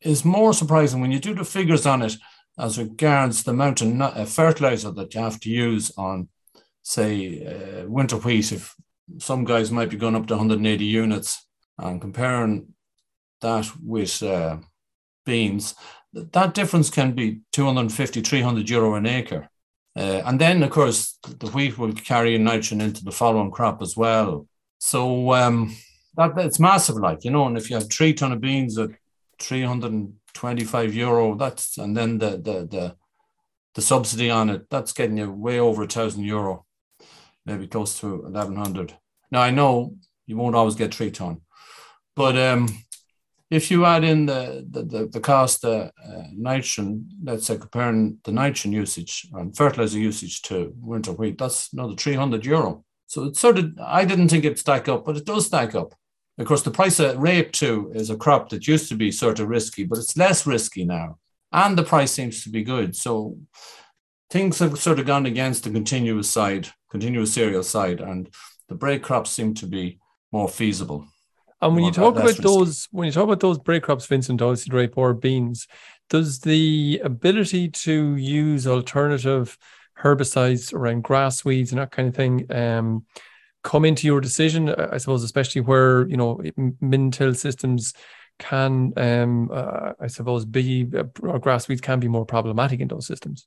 is 0.00 0.24
more 0.24 0.52
surprising 0.52 1.00
when 1.00 1.10
you 1.10 1.18
do 1.18 1.34
the 1.34 1.44
figures 1.44 1.86
on 1.86 2.02
it, 2.02 2.16
as 2.58 2.78
regards 2.78 3.42
the 3.42 3.50
amount 3.50 3.82
of 3.82 4.00
uh, 4.00 4.24
fertilizer 4.24 4.90
that 4.92 5.14
you 5.14 5.20
have 5.20 5.40
to 5.40 5.50
use 5.50 5.92
on, 5.96 6.28
say, 6.82 7.44
uh, 7.46 7.88
winter 7.88 8.16
wheat, 8.16 8.52
if 8.52 8.74
some 9.18 9.44
guys 9.44 9.70
might 9.70 9.90
be 9.90 9.96
going 9.96 10.14
up 10.14 10.26
to 10.26 10.34
180 10.34 10.84
units, 10.84 11.46
and 11.78 12.00
comparing 12.00 12.74
that 13.40 13.70
with 13.82 14.22
uh, 14.22 14.58
beans, 15.24 15.74
that 16.12 16.54
difference 16.54 16.90
can 16.90 17.12
be 17.12 17.40
250, 17.52 18.20
300 18.20 18.68
euro 18.68 18.94
an 18.94 19.06
acre. 19.06 19.48
Uh, 19.96 20.22
and 20.24 20.40
then, 20.40 20.62
of 20.62 20.70
course, 20.70 21.18
the 21.22 21.50
wheat 21.50 21.76
will 21.76 21.92
carry 21.92 22.36
nitrogen 22.38 22.80
into 22.80 23.04
the 23.04 23.12
following 23.12 23.50
crop 23.50 23.82
as 23.82 23.96
well. 23.96 24.46
So 24.78 25.32
um, 25.34 25.76
that 26.16 26.36
it's 26.38 26.58
massive, 26.58 26.96
like 26.96 27.24
you 27.24 27.30
know. 27.30 27.46
And 27.46 27.56
if 27.56 27.70
you 27.70 27.76
have 27.76 27.90
three 27.90 28.14
ton 28.14 28.32
of 28.32 28.40
beans 28.40 28.78
at 28.78 28.90
325 29.40 30.94
euro, 30.94 31.34
that's 31.34 31.78
and 31.78 31.96
then 31.96 32.18
the 32.18 32.30
the 32.30 32.66
the 32.66 32.96
the 33.74 33.82
subsidy 33.82 34.30
on 34.30 34.50
it, 34.50 34.68
that's 34.70 34.92
getting 34.92 35.18
you 35.18 35.30
way 35.30 35.60
over 35.60 35.82
a 35.82 35.86
thousand 35.86 36.24
euro, 36.24 36.66
maybe 37.46 37.66
close 37.66 37.98
to 38.00 38.22
1100. 38.22 38.96
Now 39.30 39.42
I 39.42 39.50
know 39.50 39.96
you 40.26 40.36
won't 40.36 40.56
always 40.56 40.74
get 40.74 40.94
three 40.94 41.10
ton, 41.10 41.42
but 42.16 42.36
um, 42.36 42.68
if 43.50 43.70
you 43.70 43.84
add 43.84 44.04
in 44.04 44.26
the 44.26 44.64
the, 44.70 44.82
the, 44.82 45.06
the 45.06 45.20
cost 45.20 45.64
uh, 45.64 45.90
uh, 46.04 46.22
nitrogen, 46.32 47.08
let's 47.22 47.46
say 47.46 47.58
comparing 47.58 48.18
the 48.24 48.32
nitrogen 48.32 48.72
usage 48.72 49.26
and 49.32 49.56
fertilizer 49.56 49.98
usage 49.98 50.42
to 50.42 50.72
winter 50.76 51.12
wheat, 51.12 51.38
that's 51.38 51.72
another 51.72 51.94
300 51.94 52.46
euro. 52.46 52.84
So 53.06 53.24
it 53.24 53.36
sort 53.36 53.58
of, 53.58 53.72
I 53.84 54.04
didn't 54.04 54.28
think 54.28 54.44
it'd 54.44 54.58
stack 54.58 54.88
up, 54.88 55.04
but 55.04 55.16
it 55.16 55.26
does 55.26 55.46
stack 55.46 55.74
up. 55.74 55.94
Of 56.38 56.46
course, 56.46 56.62
the 56.62 56.70
price 56.70 57.00
of 57.00 57.18
rape 57.18 57.50
too 57.50 57.90
is 57.92 58.08
a 58.08 58.16
crop 58.16 58.48
that 58.50 58.68
used 58.68 58.88
to 58.88 58.94
be 58.94 59.10
sort 59.10 59.40
of 59.40 59.48
risky, 59.48 59.84
but 59.84 59.98
it's 59.98 60.16
less 60.16 60.46
risky 60.46 60.84
now. 60.84 61.18
And 61.52 61.76
the 61.76 61.82
price 61.82 62.12
seems 62.12 62.44
to 62.44 62.50
be 62.50 62.62
good. 62.62 62.94
So 62.94 63.36
things 64.30 64.60
have 64.60 64.78
sort 64.78 65.00
of 65.00 65.06
gone 65.06 65.26
against 65.26 65.64
the 65.64 65.70
continuous 65.70 66.30
side, 66.30 66.68
continuous 66.88 67.34
cereal 67.34 67.64
side, 67.64 68.00
and 68.00 68.32
the 68.68 68.76
break 68.76 69.02
crops 69.02 69.30
seem 69.30 69.54
to 69.54 69.66
be 69.66 69.98
more 70.30 70.48
feasible. 70.48 71.08
And 71.62 71.74
when 71.74 71.84
you 71.84 71.92
talk 71.92 72.16
about 72.16 72.36
those, 72.36 72.88
when 72.90 73.06
you 73.06 73.12
talk 73.12 73.24
about 73.24 73.40
those 73.40 73.58
break 73.58 73.82
crops, 73.82 74.06
Vincent, 74.06 74.40
oilseed 74.40 74.72
rape 74.72 74.96
or 74.96 75.12
beans, 75.12 75.66
does 76.08 76.40
the 76.40 77.00
ability 77.04 77.68
to 77.68 78.16
use 78.16 78.66
alternative 78.66 79.58
herbicides 80.02 80.72
around 80.72 81.02
grass 81.02 81.44
weeds 81.44 81.72
and 81.72 81.80
that 81.80 81.90
kind 81.90 82.08
of 82.08 82.14
thing 82.14 82.50
um, 82.50 83.04
come 83.62 83.84
into 83.84 84.06
your 84.06 84.22
decision? 84.22 84.70
I 84.70 84.96
suppose, 84.96 85.22
especially 85.22 85.60
where 85.60 86.08
you 86.08 86.16
know 86.16 86.40
min-till 86.80 87.34
systems 87.34 87.92
can, 88.38 88.94
um, 88.96 89.50
uh, 89.52 89.92
I 90.00 90.06
suppose, 90.06 90.46
be 90.46 90.88
uh, 90.96 91.04
or 91.22 91.38
grass 91.38 91.68
weeds 91.68 91.82
can 91.82 92.00
be 92.00 92.08
more 92.08 92.24
problematic 92.24 92.80
in 92.80 92.88
those 92.88 93.06
systems. 93.06 93.46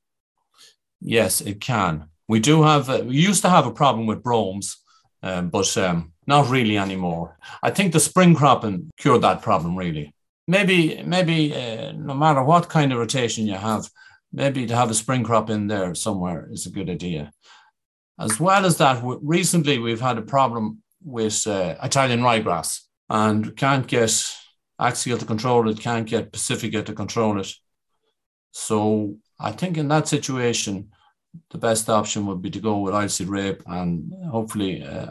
Yes, 1.01 1.41
it 1.41 1.60
can. 1.60 2.10
We 2.27 2.39
do 2.39 2.63
have. 2.63 2.89
A, 2.89 3.03
we 3.03 3.17
used 3.17 3.41
to 3.41 3.50
have 3.50 3.65
a 3.65 3.72
problem 3.72 4.05
with 4.05 4.24
bromes, 4.24 4.77
um, 5.22 5.50
but 5.50 5.75
um, 5.77 6.12
not 6.27 6.50
really 6.50 6.77
anymore. 6.77 7.38
I 7.62 7.70
think 7.70 7.92
the 7.92 8.00
spring 8.00 8.36
cropping 8.36 8.89
cured 8.98 9.22
that 9.22 9.42
problem 9.42 9.75
really. 9.75 10.13
Maybe, 10.48 11.01
maybe 11.06 11.53
uh, 11.56 11.94
no 11.94 12.13
matter 12.13 12.44
what 12.44 12.70
kind 12.70 12.92
of 12.92 13.00
rotation 13.00 13.48
you 13.48 13.56
have, 13.56 13.89
maybe 14.32 14.65
to 14.65 14.75
have 14.75 14.92
a 14.92 14.96
spring 14.96 15.24
crop 15.24 15.50
in 15.50 15.68
there 15.68 15.96
somewhere 15.96 16.50
is 16.51 16.65
a 16.65 16.72
good 16.72 16.89
idea. 16.89 17.32
As 18.20 18.39
well 18.39 18.65
as 18.65 18.77
that, 18.77 19.01
recently 19.22 19.80
we've 19.80 20.01
had 20.01 20.18
a 20.18 20.22
problem 20.22 20.82
with 21.03 21.46
uh, 21.48 21.75
Italian 21.82 22.22
ryegrass 22.22 22.82
and 23.10 23.56
can't 23.56 23.88
get 23.88 24.12
Axial 24.80 25.20
to 25.20 25.25
control 25.25 25.70
it, 25.70 25.80
can't 25.80 26.08
get 26.08 26.32
Pacifica 26.32 26.84
to 26.84 26.94
control 26.94 27.39
it. 27.39 27.53
So 28.51 29.18
I 29.39 29.51
think 29.51 29.77
in 29.77 29.88
that 29.89 30.08
situation, 30.08 30.89
the 31.51 31.58
best 31.58 31.89
option 31.89 32.25
would 32.25 32.42
be 32.42 32.50
to 32.51 32.60
go 32.60 32.80
with 32.80 32.94
oilseed 32.94 33.30
rape 33.30 33.63
and 33.65 34.12
hopefully 34.30 34.84
uh, 34.84 35.08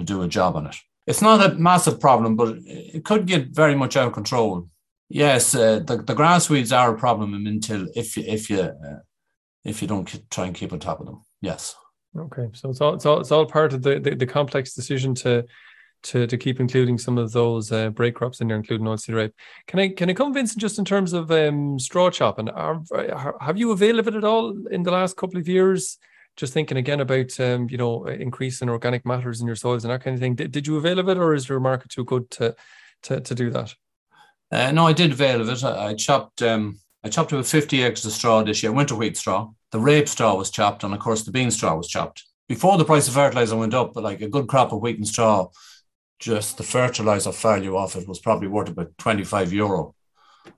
will 0.00 0.06
do 0.06 0.22
a 0.22 0.28
job 0.28 0.56
on 0.56 0.66
it. 0.66 0.76
It's 1.06 1.22
not 1.22 1.44
a 1.44 1.54
massive 1.54 1.98
problem, 2.00 2.36
but 2.36 2.56
it 2.64 3.04
could 3.04 3.26
get 3.26 3.48
very 3.48 3.74
much 3.74 3.96
out 3.96 4.08
of 4.08 4.12
control. 4.12 4.68
Yes, 5.08 5.54
uh, 5.54 5.80
the, 5.80 5.96
the 5.96 6.14
grass 6.14 6.48
weeds 6.48 6.72
are 6.72 6.94
a 6.94 6.98
problem 6.98 7.34
until 7.34 7.86
if 7.94 8.16
you, 8.16 8.24
if 8.26 8.48
you 8.48 8.60
uh, 8.60 9.00
if 9.64 9.82
you 9.82 9.88
don't 9.88 10.30
try 10.30 10.46
and 10.46 10.54
keep 10.54 10.72
on 10.72 10.78
top 10.78 11.00
of 11.00 11.06
them. 11.06 11.22
Yes. 11.40 11.74
Okay, 12.16 12.48
so 12.52 12.70
it's 12.70 12.80
all 12.80 12.94
it's 12.94 13.06
all, 13.06 13.20
it's 13.20 13.32
all 13.32 13.46
part 13.46 13.72
of 13.72 13.82
the, 13.82 13.98
the, 13.98 14.14
the 14.14 14.26
complex 14.26 14.74
decision 14.74 15.14
to 15.16 15.44
to 16.02 16.26
to 16.26 16.36
keep 16.36 16.60
including 16.60 16.98
some 16.98 17.18
of 17.18 17.32
those 17.32 17.72
uh, 17.72 17.90
break 17.90 18.14
crops 18.14 18.40
in 18.40 18.48
there, 18.48 18.56
including 18.56 18.86
oilseed 18.86 19.14
rape. 19.14 19.34
Can 19.66 19.80
I 19.80 19.88
can 19.88 20.10
I 20.10 20.14
come, 20.14 20.32
Vincent, 20.32 20.60
just 20.60 20.78
in 20.78 20.84
terms 20.84 21.12
of 21.12 21.30
um, 21.30 21.78
straw 21.78 22.10
chopping? 22.10 22.48
Are, 22.48 22.82
have 23.40 23.58
you 23.58 23.72
it 24.08 24.14
at 24.14 24.24
all 24.24 24.66
in 24.70 24.82
the 24.82 24.92
last 24.92 25.16
couple 25.16 25.40
of 25.40 25.48
years? 25.48 25.98
Just 26.40 26.54
thinking 26.54 26.78
again 26.78 27.00
about 27.00 27.38
um, 27.38 27.68
you 27.70 27.76
know 27.76 28.06
increasing 28.06 28.70
organic 28.70 29.04
matters 29.04 29.40
in 29.40 29.46
your 29.46 29.54
soils 29.54 29.84
and 29.84 29.92
that 29.92 30.02
kind 30.02 30.14
of 30.14 30.20
thing. 30.20 30.34
Did, 30.34 30.50
did 30.50 30.66
you 30.66 30.78
avail 30.78 30.98
of 30.98 31.08
it, 31.08 31.18
or 31.18 31.34
is 31.34 31.48
your 31.48 31.60
market 31.60 31.90
too 31.90 32.04
good 32.04 32.30
to 32.32 32.56
to, 33.02 33.20
to 33.20 33.34
do 33.34 33.50
that? 33.50 33.74
Uh, 34.50 34.72
no, 34.72 34.86
I 34.86 34.94
did 34.94 35.12
avail 35.12 35.42
of 35.42 35.48
it. 35.50 35.62
I, 35.62 35.88
I 35.88 35.94
chopped 35.94 36.42
um, 36.42 36.80
I 37.04 37.10
chopped 37.10 37.30
about 37.30 37.46
fifty 37.46 37.82
acres 37.82 38.06
of 38.06 38.12
straw 38.12 38.42
this 38.42 38.62
year. 38.62 38.72
Winter 38.72 38.96
wheat 38.96 39.18
straw. 39.18 39.50
The 39.70 39.78
rape 39.78 40.08
straw 40.08 40.34
was 40.34 40.50
chopped, 40.50 40.82
and 40.82 40.94
of 40.94 41.00
course 41.00 41.22
the 41.22 41.30
bean 41.30 41.50
straw 41.50 41.76
was 41.76 41.88
chopped. 41.88 42.24
Before 42.48 42.78
the 42.78 42.86
price 42.86 43.06
of 43.06 43.14
fertilizer 43.14 43.56
went 43.56 43.74
up, 43.74 43.92
but 43.92 44.02
like 44.02 44.22
a 44.22 44.28
good 44.28 44.48
crop 44.48 44.72
of 44.72 44.80
wheat 44.80 44.96
and 44.96 45.06
straw, 45.06 45.48
just 46.18 46.56
the 46.56 46.64
fertilizer 46.64 47.32
value 47.32 47.76
of 47.76 47.94
it 47.96 48.08
was 48.08 48.18
probably 48.18 48.48
worth 48.48 48.70
about 48.70 48.96
twenty 48.96 49.24
five 49.24 49.52
euro. 49.52 49.94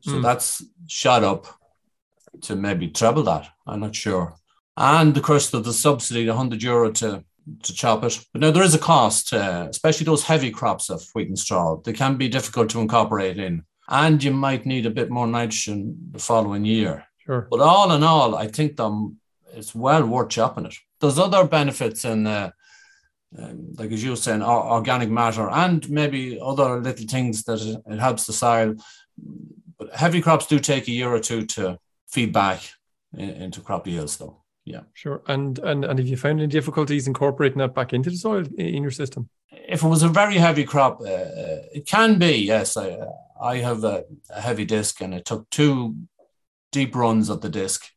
So 0.01 0.13
mm. 0.13 0.23
that's 0.23 0.65
shot 0.87 1.25
up 1.25 1.47
to 2.43 2.55
maybe 2.55 2.89
treble 2.89 3.25
that. 3.25 3.49
I'm 3.67 3.81
not 3.81 3.97
sure 3.97 4.37
and 4.77 5.17
of 5.17 5.23
course 5.23 5.51
the, 5.51 5.61
the 5.61 5.73
subsidy, 5.73 6.25
the 6.25 6.33
100 6.33 6.63
euro 6.63 6.91
to 6.93 7.25
to 7.63 7.75
chop 7.75 8.05
it. 8.05 8.25
But 8.33 8.41
now 8.41 8.51
there 8.51 8.63
is 8.63 8.75
a 8.75 8.79
cost, 8.79 9.33
uh, 9.33 9.67
especially 9.69 10.05
those 10.05 10.25
heavy 10.25 10.51
crops 10.51 10.91
of 10.91 11.05
wheat 11.15 11.29
and 11.29 11.39
straw. 11.39 11.77
They 11.77 11.93
can 11.93 12.17
be 12.17 12.29
difficult 12.29 12.71
to 12.71 12.81
incorporate 12.81 13.39
in, 13.39 13.65
and 13.89 14.23
you 14.23 14.33
might 14.33 14.67
need 14.67 14.87
a 14.87 14.91
bit 14.91 15.11
more 15.11 15.27
nitrogen 15.27 15.97
the 16.13 16.19
following 16.19 16.65
year. 16.65 17.05
Sure. 17.19 17.47
But 17.51 17.61
all 17.61 17.93
in 17.93 18.03
all, 18.03 18.35
I 18.37 18.47
think 18.47 18.77
them 18.77 19.19
it's 19.55 19.75
well 19.75 20.07
worth 20.07 20.31
chopping 20.31 20.67
it. 20.67 20.75
There's 21.01 21.19
other 21.19 21.45
benefits 21.45 22.05
in, 22.05 22.27
uh, 22.27 22.53
um, 23.37 23.75
like 23.75 23.91
as 23.93 24.03
you 24.03 24.11
were 24.11 24.17
saying, 24.17 24.43
organic 24.43 25.11
matter, 25.11 25.49
and 25.51 25.89
maybe 25.91 26.39
other 26.41 26.81
little 26.81 27.07
things 27.07 27.43
that 27.45 27.61
it, 27.61 27.83
it 27.87 27.99
helps 27.99 28.27
the 28.27 28.33
soil. 28.33 28.77
But 29.79 29.95
heavy 29.95 30.23
crops 30.23 30.47
do 30.47 30.59
take 30.59 30.89
a 30.89 30.93
year 30.93 31.13
or 31.13 31.21
two 31.21 31.45
to 31.47 31.79
feed 32.09 32.33
back 32.33 32.63
in, 33.17 33.31
into 33.31 33.61
crop 33.61 33.87
yields, 33.87 34.17
though 34.17 34.42
yeah. 34.65 34.83
Sure. 34.95 35.23
And 35.27 35.59
and 35.59 35.85
and 35.85 35.99
have 35.99 36.09
you 36.09 36.17
found 36.17 36.41
any 36.41 36.47
difficulties 36.47 37.09
incorporating 37.09 37.59
that 37.59 37.75
back 37.75 37.93
into 37.93 38.11
the 38.11 38.17
soil 38.17 38.45
in 38.57 38.83
your 38.83 38.93
system? 38.93 39.29
If 39.51 39.83
it 39.83 39.89
was 39.89 40.03
a 40.03 40.09
very 40.09 40.37
heavy 40.37 40.65
crop 40.65 41.01
uh, 41.01 41.67
it 41.75 41.87
can 41.87 42.19
be 42.19 42.37
yes. 42.37 42.77
I 42.77 42.99
i 43.41 43.57
have 43.57 43.83
a, 43.83 44.05
a, 44.31 44.41
heavy 44.41 44.65
disc 44.65 45.01
and 45.01 45.13
it 45.13 45.25
took 45.25 45.51
two 45.51 45.97
deep 46.71 46.95
runs 46.95 47.29
of 47.29 47.41
the 47.41 47.49
disc 47.49 47.89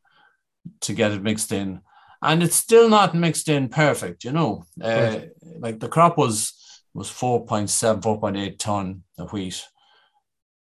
to 0.81 0.93
get 0.93 1.11
it 1.11 1.21
mixed 1.21 1.51
in. 1.51 1.81
And 2.21 2.41
it's 2.41 2.55
still 2.55 2.89
not 2.89 3.13
mixed 3.13 3.47
in 3.47 3.69
perfect 3.69 4.23
you 4.23 4.31
know. 4.31 4.65
Uh, 4.81 4.87
right. 4.89 5.29
like 5.59 5.79
the 5.79 5.89
crop 5.89 6.17
was 6.17 6.53
was 6.93 7.11
4.7 7.11 8.01
4.8 8.01 8.57
ton 8.57 9.03
of 9.19 9.33
wheat. 9.33 9.63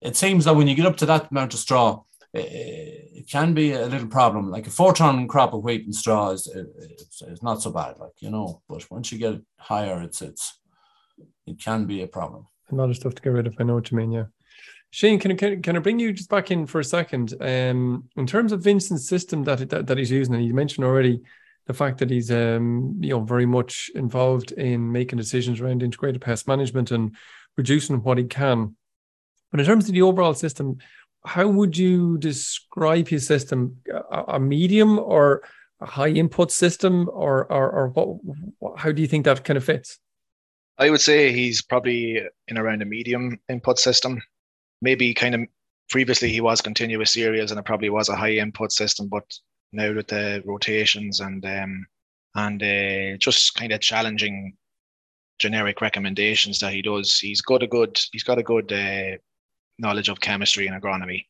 It 0.02 0.16
seems 0.16 0.46
that 0.46 0.56
when 0.56 0.68
you 0.68 0.76
get 0.76 0.86
up 0.86 0.98
to 0.98 1.08
that 1.08 1.32
amount 1.32 1.56
of 1.56 1.60
straw 1.60 2.04
it 2.46 3.30
can 3.30 3.54
be 3.54 3.74
a 3.74 3.86
little 3.86 4.08
problem. 4.08 4.50
Like 4.50 4.68
a 4.68 4.72
four 4.72 4.94
ton 4.94 5.28
crop 5.28 5.54
of 5.54 5.64
wheat 5.64 5.86
and 5.86 5.96
straw 5.96 6.32
is 6.32 6.48
it's, 6.48 7.22
it's 7.22 7.44
not 7.44 7.62
so 7.62 7.72
bad, 7.72 7.98
like 8.00 8.14
you 8.20 8.30
know. 8.30 8.62
But 8.70 8.90
once 8.90 9.12
you 9.12 9.18
get 9.18 9.42
higher, 9.58 10.02
it's 10.02 10.22
it's 10.22 10.60
it 11.46 11.60
can 11.60 11.86
be 11.86 12.04
a 12.04 12.08
problem. 12.08 12.48
A 12.72 12.76
lot 12.76 12.90
of 12.90 12.96
stuff 12.96 13.16
to 13.16 13.22
get 13.22 13.32
rid 13.32 13.48
of. 13.48 13.56
I 13.60 13.64
know 13.64 13.76
what 13.76 13.92
you 13.92 13.98
mean. 13.98 14.12
Yeah. 14.12 14.26
Shane, 14.92 15.20
can 15.20 15.36
can, 15.38 15.62
can 15.62 15.76
I 15.76 15.80
bring 15.80 16.00
you 16.00 16.14
just 16.14 16.30
back 16.30 16.52
in 16.52 16.66
for 16.66 16.80
a 16.80 16.84
second? 16.84 17.34
Um, 17.42 18.10
in 18.16 18.26
terms 18.26 18.52
of 18.52 18.64
Vincent's 18.64 19.08
system 19.08 19.44
that, 19.44 19.70
that 19.70 19.88
that 19.88 19.98
he's 19.98 20.12
using, 20.12 20.36
and 20.36 20.46
you 20.46 20.54
mentioned 20.54 20.86
already 20.86 21.22
the 21.66 21.74
fact 21.74 21.98
that 22.00 22.10
he's 22.10 22.32
um, 22.32 22.98
you 23.02 23.10
know 23.10 23.22
very 23.22 23.46
much 23.46 23.92
involved 23.96 24.54
in 24.54 24.92
making 24.92 25.18
decisions 25.18 25.60
around 25.60 25.84
integrated 25.84 26.22
pest 26.22 26.48
management 26.48 26.92
and 26.92 27.16
reducing 27.58 28.02
what 28.04 28.18
he 28.18 28.24
can. 28.24 28.76
But 29.52 29.60
in 29.60 29.66
terms 29.66 29.88
of 29.88 29.94
the 29.94 30.02
overall 30.02 30.34
system, 30.34 30.78
how 31.28 31.48
would 31.48 31.78
you 31.78 32.18
describe 32.18 33.08
his 33.08 33.28
system? 33.28 33.78
A, 34.12 34.24
a 34.36 34.40
medium 34.40 34.98
or 34.98 35.44
a 35.82 35.86
high 35.86 36.10
input 36.10 36.52
system, 36.52 37.10
or 37.12 37.52
or, 37.52 37.70
or 37.70 37.88
what? 37.90 38.80
How 38.80 38.92
do 38.92 39.02
you 39.02 39.08
think 39.08 39.26
that 39.26 39.44
kind 39.44 39.58
of 39.58 39.64
fits? 39.64 40.00
I 40.78 40.90
would 40.90 41.02
say 41.02 41.32
he's 41.32 41.62
probably 41.62 42.22
in 42.48 42.58
around 42.58 42.82
a 42.82 42.86
medium 42.86 43.40
input 43.50 43.80
system. 43.80 44.22
Maybe 44.82 45.14
kind 45.14 45.36
of 45.36 45.42
previously 45.90 46.30
he 46.30 46.42
was 46.42 46.62
continuous 46.62 47.14
cereals 47.14 47.52
and 47.52 47.60
it 47.60 47.66
probably 47.66 47.90
was 47.90 48.10
a 48.10 48.16
high 48.16 48.34
input 48.34 48.72
system, 48.72 49.08
but 49.08 49.24
now 49.72 49.94
with 49.94 50.08
the 50.08 50.42
rotations 50.46 51.20
and 51.20 51.44
um, 51.46 51.86
and 52.36 52.62
uh, 52.62 53.18
just 53.18 53.56
kind 53.56 53.72
of 53.72 53.82
challenging 53.82 54.56
generic 55.40 55.82
recommendations 55.82 56.60
that 56.60 56.74
he 56.74 56.82
does, 56.82 57.18
he's 57.20 57.42
got 57.42 57.64
a 57.64 57.68
good 57.68 58.00
he's 58.12 58.24
got 58.24 58.40
a 58.40 58.44
good 58.44 58.72
uh, 58.72 59.18
knowledge 59.80 60.10
of 60.10 60.20
chemistry 60.20 60.68
and 60.68 60.82
agronomy, 60.82 61.26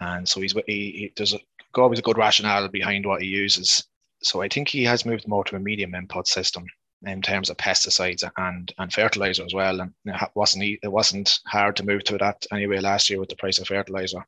and 0.00 0.28
so 0.28 0.40
he's 0.40 0.54
he, 0.66 0.90
he 0.92 1.12
there's 1.16 1.34
a, 1.34 1.40
always 1.76 1.98
a 1.98 2.02
good 2.02 2.18
rationale 2.18 2.68
behind 2.68 3.06
what 3.06 3.22
he 3.22 3.28
uses. 3.28 3.84
So 4.22 4.42
I 4.42 4.48
think 4.48 4.68
he 4.68 4.84
has 4.84 5.04
moved 5.04 5.28
more 5.28 5.44
to 5.44 5.56
a 5.56 5.60
medium 5.60 5.94
input 5.94 6.26
system 6.26 6.66
in 7.06 7.20
terms 7.20 7.50
of 7.50 7.56
pesticides 7.56 8.28
and 8.36 8.72
and 8.78 8.92
fertilizer 8.92 9.44
as 9.44 9.54
well. 9.54 9.80
And 9.80 9.92
it 10.06 10.30
wasn't 10.34 10.64
it 10.82 10.92
wasn't 10.92 11.38
hard 11.46 11.76
to 11.76 11.84
move 11.84 12.04
to 12.04 12.18
that 12.18 12.46
anyway 12.52 12.80
last 12.80 13.10
year 13.10 13.20
with 13.20 13.28
the 13.28 13.36
price 13.36 13.58
of 13.58 13.68
fertilizer. 13.68 14.24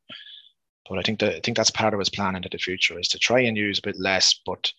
But 0.89 0.99
I 0.99 1.03
think 1.03 1.21
that 1.21 1.37
I 1.37 1.41
think 1.41 1.57
that's 1.57 1.71
part 1.71 1.95
of 1.95 2.01
his 2.01 2.11
plan 2.11 2.37
into 2.37 2.49
the 2.49 2.59
future 2.59 2.99
is 2.99 3.09
to 3.09 3.19
try 3.19 3.41
and 3.41 3.57
use 3.57 3.79
a 3.79 3.83
bit 3.83 3.99
less, 3.99 4.41
but 4.45 4.73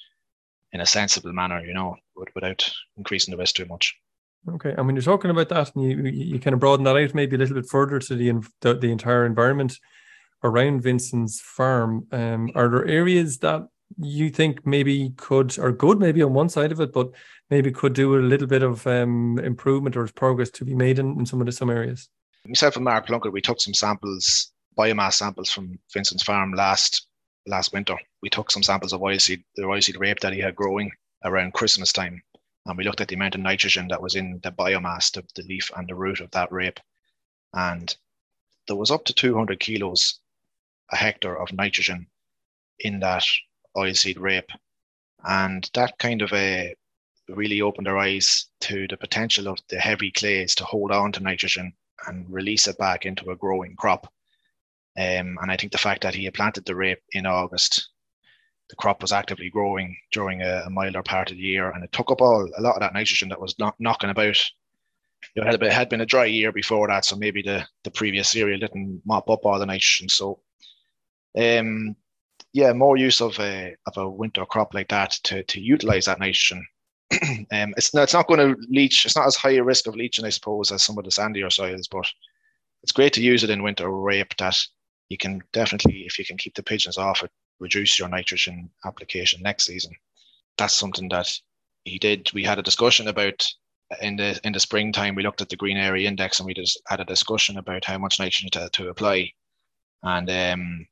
in 0.74 0.82
a 0.82 0.86
sensible 0.86 1.34
manner, 1.34 1.64
you 1.66 1.74
know, 1.74 1.98
without 2.36 2.70
increasing 2.98 3.32
the 3.32 3.38
risk 3.38 3.56
too 3.56 3.66
much. 3.66 3.96
Okay, 4.50 4.74
and 4.78 4.86
when 4.86 4.96
you're 4.96 5.04
talking 5.04 5.32
about 5.32 5.50
that, 5.50 5.76
and 5.76 5.84
you 5.84 6.04
you 6.06 6.40
kind 6.40 6.54
of 6.54 6.60
broaden 6.60 6.86
that 6.86 6.96
out 6.96 7.14
maybe 7.14 7.36
a 7.36 7.40
little 7.40 7.56
bit 7.56 7.70
further 7.70 8.00
to 8.00 8.16
the 8.16 8.34
the, 8.62 8.74
the 8.76 8.92
entire 8.92 9.26
environment 9.26 9.78
around 10.44 10.82
Vincent's 10.82 11.42
farm, 11.42 12.08
um, 12.12 12.52
are 12.56 12.70
there 12.70 12.86
areas 12.86 13.40
that 13.40 13.68
you 13.98 14.30
think 14.30 14.66
maybe 14.66 15.12
could 15.18 15.58
or 15.58 15.72
good 15.72 16.00
maybe 16.00 16.22
on 16.22 16.34
one 16.34 16.50
side 16.50 16.72
of 16.72 16.80
it, 16.80 16.94
but 16.94 17.10
maybe 17.50 17.72
could 17.72 17.94
do 17.94 18.18
a 18.18 18.20
little 18.20 18.48
bit 18.48 18.64
of 18.64 18.86
um, 18.88 19.40
improvement 19.40 19.96
or 19.96 20.08
progress 20.08 20.50
to 20.52 20.66
be 20.66 20.76
made 20.76 21.00
in, 21.00 21.18
in 21.20 21.26
some 21.26 21.40
of 21.40 21.46
the 21.46 21.52
some 21.52 21.70
areas? 21.70 22.10
Myself 22.46 22.76
and 22.76 22.86
Mark 22.86 23.08
Plunkett, 23.08 23.34
we 23.34 23.42
took 23.42 23.60
some 23.60 23.74
samples, 23.74 24.52
biomass 24.78 25.14
samples 25.14 25.50
from 25.50 25.78
Vincent's 25.94 26.24
farm 26.24 26.54
last 26.54 27.08
last 27.48 27.74
winter. 27.74 27.98
We 28.22 28.30
took 28.30 28.52
some 28.52 28.64
samples 28.64 28.94
of 28.94 29.02
oilseed, 29.02 29.44
the 29.56 29.64
oilseed 29.64 30.00
rape 30.00 30.20
that 30.20 30.34
he 30.34 30.40
had 30.40 30.56
growing 30.56 30.92
around 31.24 31.54
Christmas 31.54 31.92
time, 31.92 32.22
and 32.68 32.78
we 32.78 32.84
looked 32.84 33.02
at 33.02 33.08
the 33.08 33.16
amount 33.16 33.36
of 33.36 33.42
nitrogen 33.42 33.88
that 33.88 34.02
was 34.02 34.16
in 34.16 34.40
the 34.44 34.52
biomass, 34.52 35.12
the, 35.12 35.24
the 35.36 35.48
leaf 35.48 35.72
and 35.76 35.88
the 35.88 35.96
root 35.96 36.20
of 36.20 36.32
that 36.32 36.52
rape, 36.52 36.80
and 37.54 37.96
there 38.68 38.76
was 38.76 38.92
up 38.92 39.06
to 39.06 39.14
200 39.14 39.60
kilos 39.60 40.20
a 40.92 40.96
hectare 40.96 41.38
of 41.38 41.52
nitrogen 41.54 42.08
in 42.80 43.00
that 43.00 43.26
oilseed 43.76 44.20
rape. 44.20 44.52
And 45.24 45.70
that 45.74 45.98
kind 45.98 46.22
of 46.22 46.32
really 47.28 47.62
opened 47.62 47.88
our 47.88 47.98
eyes 47.98 48.48
to 48.62 48.88
the 48.88 48.98
potential 48.98 49.48
of 49.48 49.60
the 49.70 49.80
heavy 49.80 50.12
clays 50.12 50.56
to 50.56 50.64
hold 50.64 50.92
on 50.92 51.12
to 51.14 51.24
nitrogen 51.24 51.74
and 52.06 52.32
release 52.32 52.68
it 52.68 52.78
back 52.78 53.06
into 53.06 53.32
a 53.32 53.36
growing 53.36 53.76
crop. 53.76 54.12
Um, 54.98 55.38
and 55.42 55.52
I 55.52 55.58
think 55.58 55.72
the 55.72 55.78
fact 55.78 56.04
that 56.04 56.16
he 56.16 56.26
had 56.26 56.34
planted 56.34 56.66
the 56.66 56.76
rape 56.76 57.02
in 57.12 57.26
August, 57.26 57.90
the 58.70 58.76
crop 58.76 59.02
was 59.02 59.12
actively 59.12 59.50
growing 59.50 59.96
during 60.12 60.42
a, 60.42 60.64
a 60.66 60.70
milder 60.70 61.04
part 61.04 61.32
of 61.32 61.38
the 61.38 61.44
year, 61.44 61.72
and 61.72 61.84
it 61.84 61.92
took 61.92 62.12
up 62.12 62.22
all 62.22 62.50
a 62.58 62.62
lot 62.62 62.76
of 62.76 62.82
that 62.82 62.94
nitrogen 62.94 63.30
that 63.30 63.42
was 63.42 63.58
not 63.60 63.76
knocking 63.80 64.10
about. 64.10 64.38
It 65.36 65.44
had, 65.44 65.60
been, 65.60 65.72
had 65.72 65.90
been 65.90 66.02
a 66.02 66.06
dry 66.06 66.26
year 66.26 66.52
before 66.52 66.88
that, 66.88 67.06
so 67.06 67.16
maybe 67.16 67.42
the, 67.42 67.66
the 67.84 67.92
previous 67.92 68.30
cereal 68.30 68.60
didn't 68.60 69.02
mop 69.06 69.30
up 69.30 69.46
all 69.46 69.58
the 69.58 69.66
nitrogen. 69.66 70.10
So 70.10 70.42
um, 71.38 71.96
yeah, 72.54 72.74
more 72.74 72.98
use 72.98 73.22
of 73.22 73.40
a 73.40 73.76
of 73.86 73.98
a 73.98 74.10
winter 74.10 74.46
crop 74.46 74.74
like 74.74 74.90
that 74.90 75.12
to 75.24 75.44
to 75.44 75.62
utilize 75.62 76.06
that 76.06 76.20
nitrogen. 76.20 76.66
um, 77.52 77.74
it's 77.78 77.94
it's 77.94 78.14
not 78.14 78.28
going 78.28 78.40
to 78.40 78.60
leach. 78.70 79.06
It's 79.06 79.16
not 79.16 79.28
as 79.28 79.36
high 79.36 79.56
a 79.56 79.64
risk 79.64 79.88
of 79.88 79.96
leaching, 79.96 80.26
I 80.26 80.30
suppose, 80.30 80.72
as 80.72 80.84
some 80.84 80.98
of 80.98 81.04
the 81.04 81.12
sandier 81.12 81.52
soils, 81.52 81.88
but 81.88 82.06
it's 82.84 82.92
great 82.92 83.14
to 83.14 83.22
use 83.22 83.44
it 83.44 83.50
in 83.50 83.64
winter 83.64 83.90
rape. 83.90 84.36
That 84.38 84.58
you 85.10 85.18
can 85.18 85.42
definitely, 85.54 86.04
if 86.06 86.18
you 86.18 86.26
can 86.26 86.38
keep 86.38 86.56
the 86.56 86.64
pigeons 86.64 86.98
off 86.98 87.24
it, 87.24 87.32
reduce 87.60 87.98
your 87.98 88.10
nitrogen 88.10 88.70
application 88.86 89.42
next 89.42 89.66
season. 89.66 89.94
That's 90.58 90.74
something 90.74 91.10
that 91.10 91.32
he 91.84 92.00
did. 92.00 92.32
We 92.34 92.44
had 92.44 92.60
a 92.60 92.64
discussion 92.64 93.08
about 93.08 93.46
in 94.02 94.18
the 94.18 94.40
in 94.44 94.54
the 94.54 94.60
springtime. 94.60 95.16
We 95.16 95.24
looked 95.24 95.42
at 95.42 95.50
the 95.50 95.56
green 95.56 95.78
area 95.78 96.08
index 96.08 96.40
and 96.40 96.48
we 96.48 96.54
just 96.54 96.82
had 96.88 97.00
a 97.00 97.06
discussion 97.06 97.58
about 97.58 97.86
how 97.86 97.98
much 97.98 98.20
nitrogen 98.20 98.50
to, 98.52 98.70
to 98.70 98.90
apply. 98.90 99.32
And 100.04 100.30
um, 100.30 100.88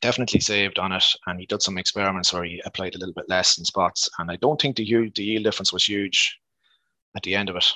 definitely 0.00 0.40
saved 0.40 0.78
on 0.78 0.92
it. 0.92 1.04
And 1.26 1.40
he 1.40 1.46
did 1.46 1.62
some 1.62 1.78
experiments 1.78 2.32
where 2.32 2.44
he 2.44 2.62
applied 2.64 2.94
a 2.94 2.98
little 2.98 3.14
bit 3.14 3.28
less 3.28 3.58
in 3.58 3.64
spots. 3.64 4.08
And 4.18 4.30
I 4.30 4.36
don't 4.36 4.60
think 4.60 4.76
the, 4.76 4.84
huge, 4.84 5.14
the 5.14 5.24
yield 5.24 5.44
difference 5.44 5.72
was 5.72 5.88
huge 5.88 6.38
at 7.16 7.22
the 7.22 7.34
end 7.34 7.48
of 7.48 7.56
it. 7.56 7.66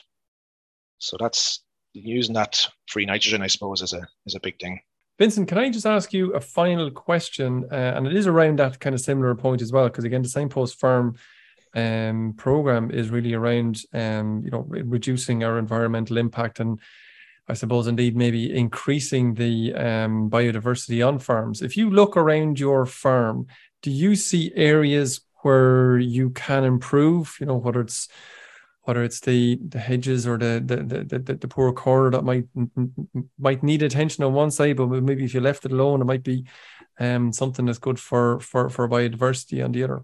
So 0.98 1.16
that's 1.18 1.62
using 1.92 2.34
that 2.34 2.66
free 2.88 3.06
nitrogen, 3.06 3.42
I 3.42 3.46
suppose, 3.46 3.82
is 3.82 3.92
a 3.92 4.06
is 4.26 4.34
a 4.34 4.40
big 4.40 4.58
thing. 4.60 4.80
Vincent, 5.20 5.48
can 5.48 5.58
I 5.58 5.68
just 5.68 5.84
ask 5.84 6.14
you 6.14 6.32
a 6.32 6.40
final 6.40 6.90
question? 6.90 7.66
Uh, 7.70 7.74
and 7.74 8.06
it 8.06 8.16
is 8.16 8.26
around 8.26 8.58
that 8.58 8.80
kind 8.80 8.94
of 8.94 9.02
similar 9.02 9.34
point 9.34 9.60
as 9.60 9.70
well, 9.70 9.84
because 9.84 10.04
again, 10.04 10.22
the 10.22 10.30
Signpost 10.30 10.80
Farm 10.80 11.14
um, 11.74 12.32
program 12.38 12.90
is 12.90 13.10
really 13.10 13.34
around 13.34 13.82
um, 13.92 14.40
you 14.42 14.50
know 14.50 14.64
reducing 14.66 15.44
our 15.44 15.58
environmental 15.58 16.16
impact 16.16 16.58
and 16.58 16.80
I 17.48 17.52
suppose 17.52 17.86
indeed 17.86 18.16
maybe 18.16 18.56
increasing 18.56 19.34
the 19.34 19.74
um, 19.74 20.30
biodiversity 20.30 21.06
on 21.06 21.18
farms. 21.18 21.60
If 21.60 21.76
you 21.76 21.90
look 21.90 22.16
around 22.16 22.58
your 22.58 22.86
farm, 22.86 23.46
do 23.82 23.90
you 23.90 24.16
see 24.16 24.52
areas 24.56 25.20
where 25.42 25.98
you 25.98 26.30
can 26.30 26.64
improve? 26.64 27.36
You 27.40 27.46
know, 27.46 27.56
whether 27.56 27.82
it's 27.82 28.08
whether 28.90 29.04
it's 29.04 29.20
the 29.20 29.56
the 29.68 29.78
hedges 29.78 30.26
or 30.26 30.36
the 30.36 30.60
the 30.66 30.76
the, 31.04 31.18
the, 31.20 31.34
the 31.34 31.46
poor 31.46 31.72
corner 31.72 32.10
that 32.10 32.24
might 32.24 32.46
might 33.38 33.62
need 33.62 33.84
attention 33.84 34.24
on 34.24 34.32
one 34.34 34.50
side, 34.50 34.76
but 34.76 34.88
maybe 34.88 35.24
if 35.24 35.32
you 35.32 35.40
left 35.40 35.64
it 35.64 35.70
alone, 35.70 36.00
it 36.00 36.06
might 36.06 36.24
be 36.24 36.44
um, 36.98 37.32
something 37.32 37.66
that's 37.66 37.78
good 37.78 38.00
for 38.00 38.40
for 38.40 38.68
for 38.68 38.88
biodiversity 38.88 39.64
on 39.64 39.70
the 39.70 39.84
other. 39.84 40.02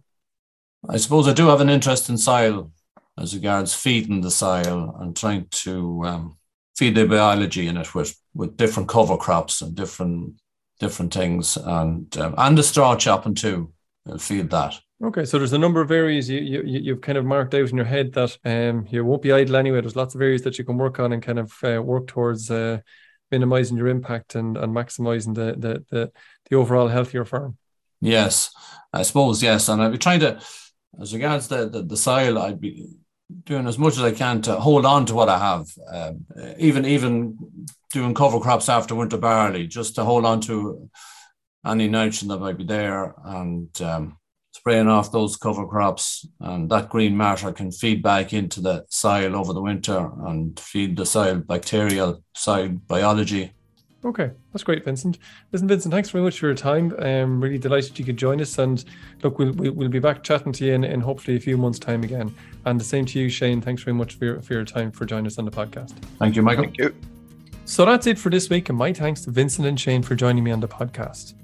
I 0.88 0.98
suppose 0.98 1.26
I 1.26 1.32
do 1.32 1.48
have 1.48 1.60
an 1.60 1.68
interest 1.68 2.08
in 2.08 2.16
soil 2.16 2.70
as 3.18 3.34
regards 3.34 3.74
feeding 3.74 4.20
the 4.20 4.30
soil 4.30 4.96
and 5.00 5.16
trying 5.16 5.48
to 5.64 6.04
um, 6.04 6.36
feed 6.76 6.94
the 6.94 7.08
biology 7.08 7.66
in 7.66 7.76
it 7.76 7.92
with 7.92 8.16
with 8.34 8.56
different 8.56 8.88
cover 8.88 9.16
crops 9.16 9.62
and 9.62 9.74
different 9.74 10.34
different 10.78 11.12
things 11.12 11.56
and 11.56 12.16
um, 12.18 12.36
and 12.38 12.56
the 12.56 12.62
straw 12.62 12.94
chopping 12.94 13.34
too 13.34 13.72
will 14.04 14.18
feed 14.18 14.48
that 14.50 14.78
okay 15.02 15.24
so 15.24 15.38
there's 15.38 15.52
a 15.52 15.58
number 15.58 15.80
of 15.80 15.90
areas 15.90 16.28
you, 16.28 16.40
you 16.40 16.62
you've 16.62 17.00
kind 17.00 17.18
of 17.18 17.24
marked 17.24 17.54
out 17.54 17.68
in 17.68 17.76
your 17.76 17.86
head 17.86 18.12
that 18.12 18.36
um 18.44 18.86
you 18.90 19.04
won't 19.04 19.22
be 19.22 19.32
idle 19.32 19.56
anyway. 19.56 19.80
There's 19.80 19.96
lots 19.96 20.14
of 20.14 20.22
areas 20.22 20.42
that 20.42 20.58
you 20.58 20.64
can 20.64 20.78
work 20.78 20.98
on 20.98 21.12
and 21.12 21.22
kind 21.22 21.38
of 21.38 21.52
uh, 21.62 21.82
work 21.82 22.06
towards 22.06 22.50
uh, 22.50 22.78
minimizing 23.30 23.76
your 23.76 23.88
impact 23.88 24.34
and 24.34 24.56
and 24.56 24.74
maximizing 24.74 25.34
the 25.34 25.54
the 25.58 25.84
the, 25.90 26.12
the 26.48 26.56
overall 26.56 26.88
healthier 26.88 27.24
farm. 27.24 27.56
Yes 28.00 28.50
i 28.92 29.02
suppose 29.02 29.42
yes. 29.42 29.68
And 29.68 29.82
i'd 29.82 29.92
be 29.92 29.98
trying 29.98 30.20
to 30.20 30.40
as 31.00 31.12
regards 31.12 31.48
the, 31.48 31.68
the, 31.68 31.82
the 31.82 31.96
soil 31.96 32.38
i'd 32.38 32.60
be 32.60 32.88
doing 33.44 33.66
as 33.66 33.78
much 33.78 33.94
as 33.94 34.02
I 34.02 34.12
can 34.12 34.42
to 34.42 34.56
hold 34.56 34.86
on 34.86 35.06
to 35.06 35.14
what 35.14 35.28
I 35.28 35.38
have, 35.38 35.66
um, 35.92 36.26
even 36.58 36.84
even 36.84 37.38
doing 37.92 38.14
cover 38.14 38.40
crops 38.40 38.68
after 38.68 38.94
winter 38.94 39.18
barley, 39.18 39.66
just 39.66 39.96
to 39.96 40.04
hold 40.04 40.24
on 40.24 40.40
to 40.42 40.88
any 41.64 41.88
nitrogen 41.88 42.28
that 42.28 42.38
might 42.38 42.56
be 42.56 42.64
there 42.64 43.14
and 43.24 43.82
um, 43.82 44.18
spraying 44.66 44.88
off 44.88 45.12
those 45.12 45.36
cover 45.36 45.64
crops. 45.64 46.26
And 46.40 46.68
that 46.70 46.88
green 46.88 47.16
matter 47.16 47.52
can 47.52 47.70
feed 47.70 48.02
back 48.02 48.32
into 48.32 48.60
the 48.60 48.84
soil 48.88 49.36
over 49.36 49.52
the 49.52 49.62
winter 49.62 50.10
and 50.26 50.58
feed 50.58 50.96
the 50.96 51.06
soil 51.06 51.36
bacterial 51.36 52.24
soil 52.34 52.70
biology 52.88 53.52
Okay, 54.04 54.30
that's 54.52 54.62
great, 54.62 54.84
Vincent. 54.84 55.18
Listen, 55.50 55.66
Vincent, 55.66 55.92
thanks 55.92 56.10
very 56.10 56.22
much 56.22 56.38
for 56.38 56.46
your 56.46 56.54
time. 56.54 56.94
I'm 57.00 57.40
really 57.40 57.58
delighted 57.58 57.98
you 57.98 58.04
could 58.04 58.16
join 58.16 58.40
us. 58.40 58.56
And 58.56 58.84
look, 59.24 59.40
we'll, 59.40 59.52
we'll 59.52 59.88
be 59.88 59.98
back 59.98 60.22
chatting 60.22 60.52
to 60.52 60.64
you 60.64 60.74
in, 60.74 60.84
in 60.84 61.00
hopefully 61.00 61.36
a 61.36 61.40
few 61.40 61.56
months' 61.56 61.80
time 61.80 62.04
again. 62.04 62.32
And 62.66 62.78
the 62.78 62.84
same 62.84 63.04
to 63.06 63.18
you, 63.18 63.28
Shane. 63.28 63.60
Thanks 63.60 63.82
very 63.82 63.96
much 63.96 64.14
for 64.14 64.24
your, 64.26 64.40
for 64.42 64.52
your 64.54 64.64
time 64.64 64.92
for 64.92 65.06
joining 65.06 65.26
us 65.26 65.38
on 65.38 65.44
the 65.44 65.50
podcast. 65.50 65.90
Thank 66.20 66.36
you, 66.36 66.42
Michael. 66.42 66.64
Thank 66.64 66.78
you. 66.78 66.94
So 67.64 67.84
that's 67.84 68.06
it 68.06 68.16
for 68.16 68.30
this 68.30 68.48
week. 68.48 68.68
And 68.68 68.78
my 68.78 68.92
thanks 68.92 69.22
to 69.22 69.32
Vincent 69.32 69.66
and 69.66 69.80
Shane 69.80 70.04
for 70.04 70.14
joining 70.14 70.44
me 70.44 70.52
on 70.52 70.60
the 70.60 70.68
podcast. 70.68 71.34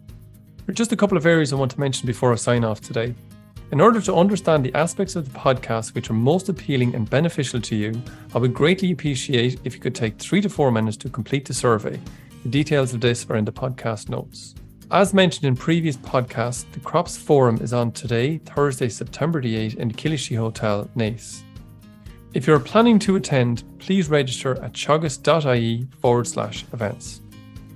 Are 0.68 0.72
just 0.72 0.92
a 0.92 0.96
couple 0.96 1.16
of 1.16 1.26
areas 1.26 1.52
I 1.52 1.56
want 1.56 1.72
to 1.72 1.80
mention 1.80 2.06
before 2.06 2.32
I 2.32 2.36
sign 2.36 2.62
off 2.62 2.80
today. 2.80 3.14
In 3.72 3.80
order 3.80 4.00
to 4.02 4.14
understand 4.14 4.64
the 4.64 4.74
aspects 4.74 5.16
of 5.16 5.32
the 5.32 5.36
podcast 5.36 5.92
which 5.94 6.08
are 6.08 6.14
most 6.14 6.48
appealing 6.48 6.94
and 6.94 7.10
beneficial 7.10 7.60
to 7.62 7.74
you, 7.74 8.00
I 8.32 8.38
would 8.38 8.54
greatly 8.54 8.92
appreciate 8.92 9.58
if 9.64 9.74
you 9.74 9.80
could 9.80 9.94
take 9.94 10.18
three 10.18 10.40
to 10.40 10.48
four 10.48 10.70
minutes 10.70 10.96
to 10.98 11.08
complete 11.08 11.46
the 11.46 11.54
survey. 11.54 11.98
The 12.44 12.48
details 12.48 12.94
of 12.94 13.00
this 13.00 13.28
are 13.28 13.36
in 13.36 13.44
the 13.44 13.52
podcast 13.52 14.08
notes. 14.08 14.54
As 14.92 15.12
mentioned 15.14 15.46
in 15.46 15.56
previous 15.56 15.96
podcasts, 15.96 16.70
the 16.72 16.80
Crops 16.80 17.16
Forum 17.16 17.56
is 17.62 17.72
on 17.72 17.90
today, 17.92 18.38
Thursday, 18.38 18.90
September 18.90 19.40
the 19.40 19.56
8th 19.56 19.76
in 19.78 19.88
the 19.88 19.94
Killashee 19.94 20.36
Hotel, 20.36 20.88
Naas. 20.94 21.42
If 22.34 22.46
you're 22.46 22.60
planning 22.60 22.98
to 23.00 23.16
attend, 23.16 23.64
please 23.78 24.08
register 24.08 24.62
at 24.62 24.74
teagasc.ie 24.74 25.88
forward 25.98 26.26
slash 26.26 26.66
events. 26.72 27.21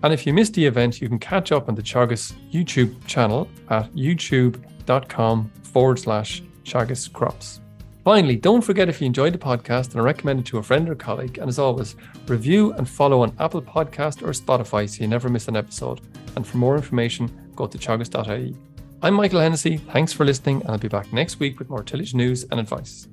And 0.06 0.14
if 0.14 0.24
you 0.24 0.32
missed 0.32 0.54
the 0.54 0.64
event, 0.64 1.02
you 1.02 1.08
can 1.08 1.18
catch 1.18 1.50
up 1.50 1.68
on 1.68 1.74
the 1.74 1.82
Teagasc 1.82 2.32
YouTube 2.52 2.94
channel 3.08 3.48
at 3.70 3.92
youtube.com 3.92 5.50
forward 5.64 5.98
slash 5.98 6.44
Teagasc 6.62 7.12
Crops. 7.12 7.60
Finally, 8.04 8.36
don't 8.36 8.60
forget 8.60 8.88
if 8.88 9.00
you 9.00 9.06
enjoyed 9.08 9.34
the 9.34 9.38
podcast 9.38 9.94
and 9.94 10.04
recommend 10.04 10.38
it 10.38 10.46
to 10.46 10.58
a 10.58 10.62
friend 10.62 10.88
or 10.88 10.94
colleague. 10.94 11.38
And 11.38 11.48
as 11.48 11.58
always, 11.58 11.96
review 12.28 12.72
and 12.74 12.88
follow 12.88 13.22
on 13.22 13.34
Apple 13.40 13.60
Podcast 13.60 14.22
or 14.22 14.30
Spotify 14.30 14.88
so 14.88 15.02
you 15.02 15.08
never 15.08 15.28
miss 15.28 15.48
an 15.48 15.56
episode. 15.56 16.00
And 16.36 16.46
for 16.46 16.58
more 16.58 16.76
information, 16.76 17.50
go 17.56 17.66
to 17.66 17.76
teagasc.ie. 17.76 18.54
I'm 19.02 19.14
Michael 19.14 19.40
Hennessy. 19.40 19.78
Thanks 19.78 20.12
for 20.12 20.24
listening, 20.24 20.60
and 20.60 20.70
I'll 20.70 20.78
be 20.78 20.86
back 20.86 21.12
next 21.12 21.40
week 21.40 21.58
with 21.58 21.68
more 21.68 21.82
tillage 21.82 22.14
news 22.14 22.44
and 22.44 22.60
advice. 22.60 23.08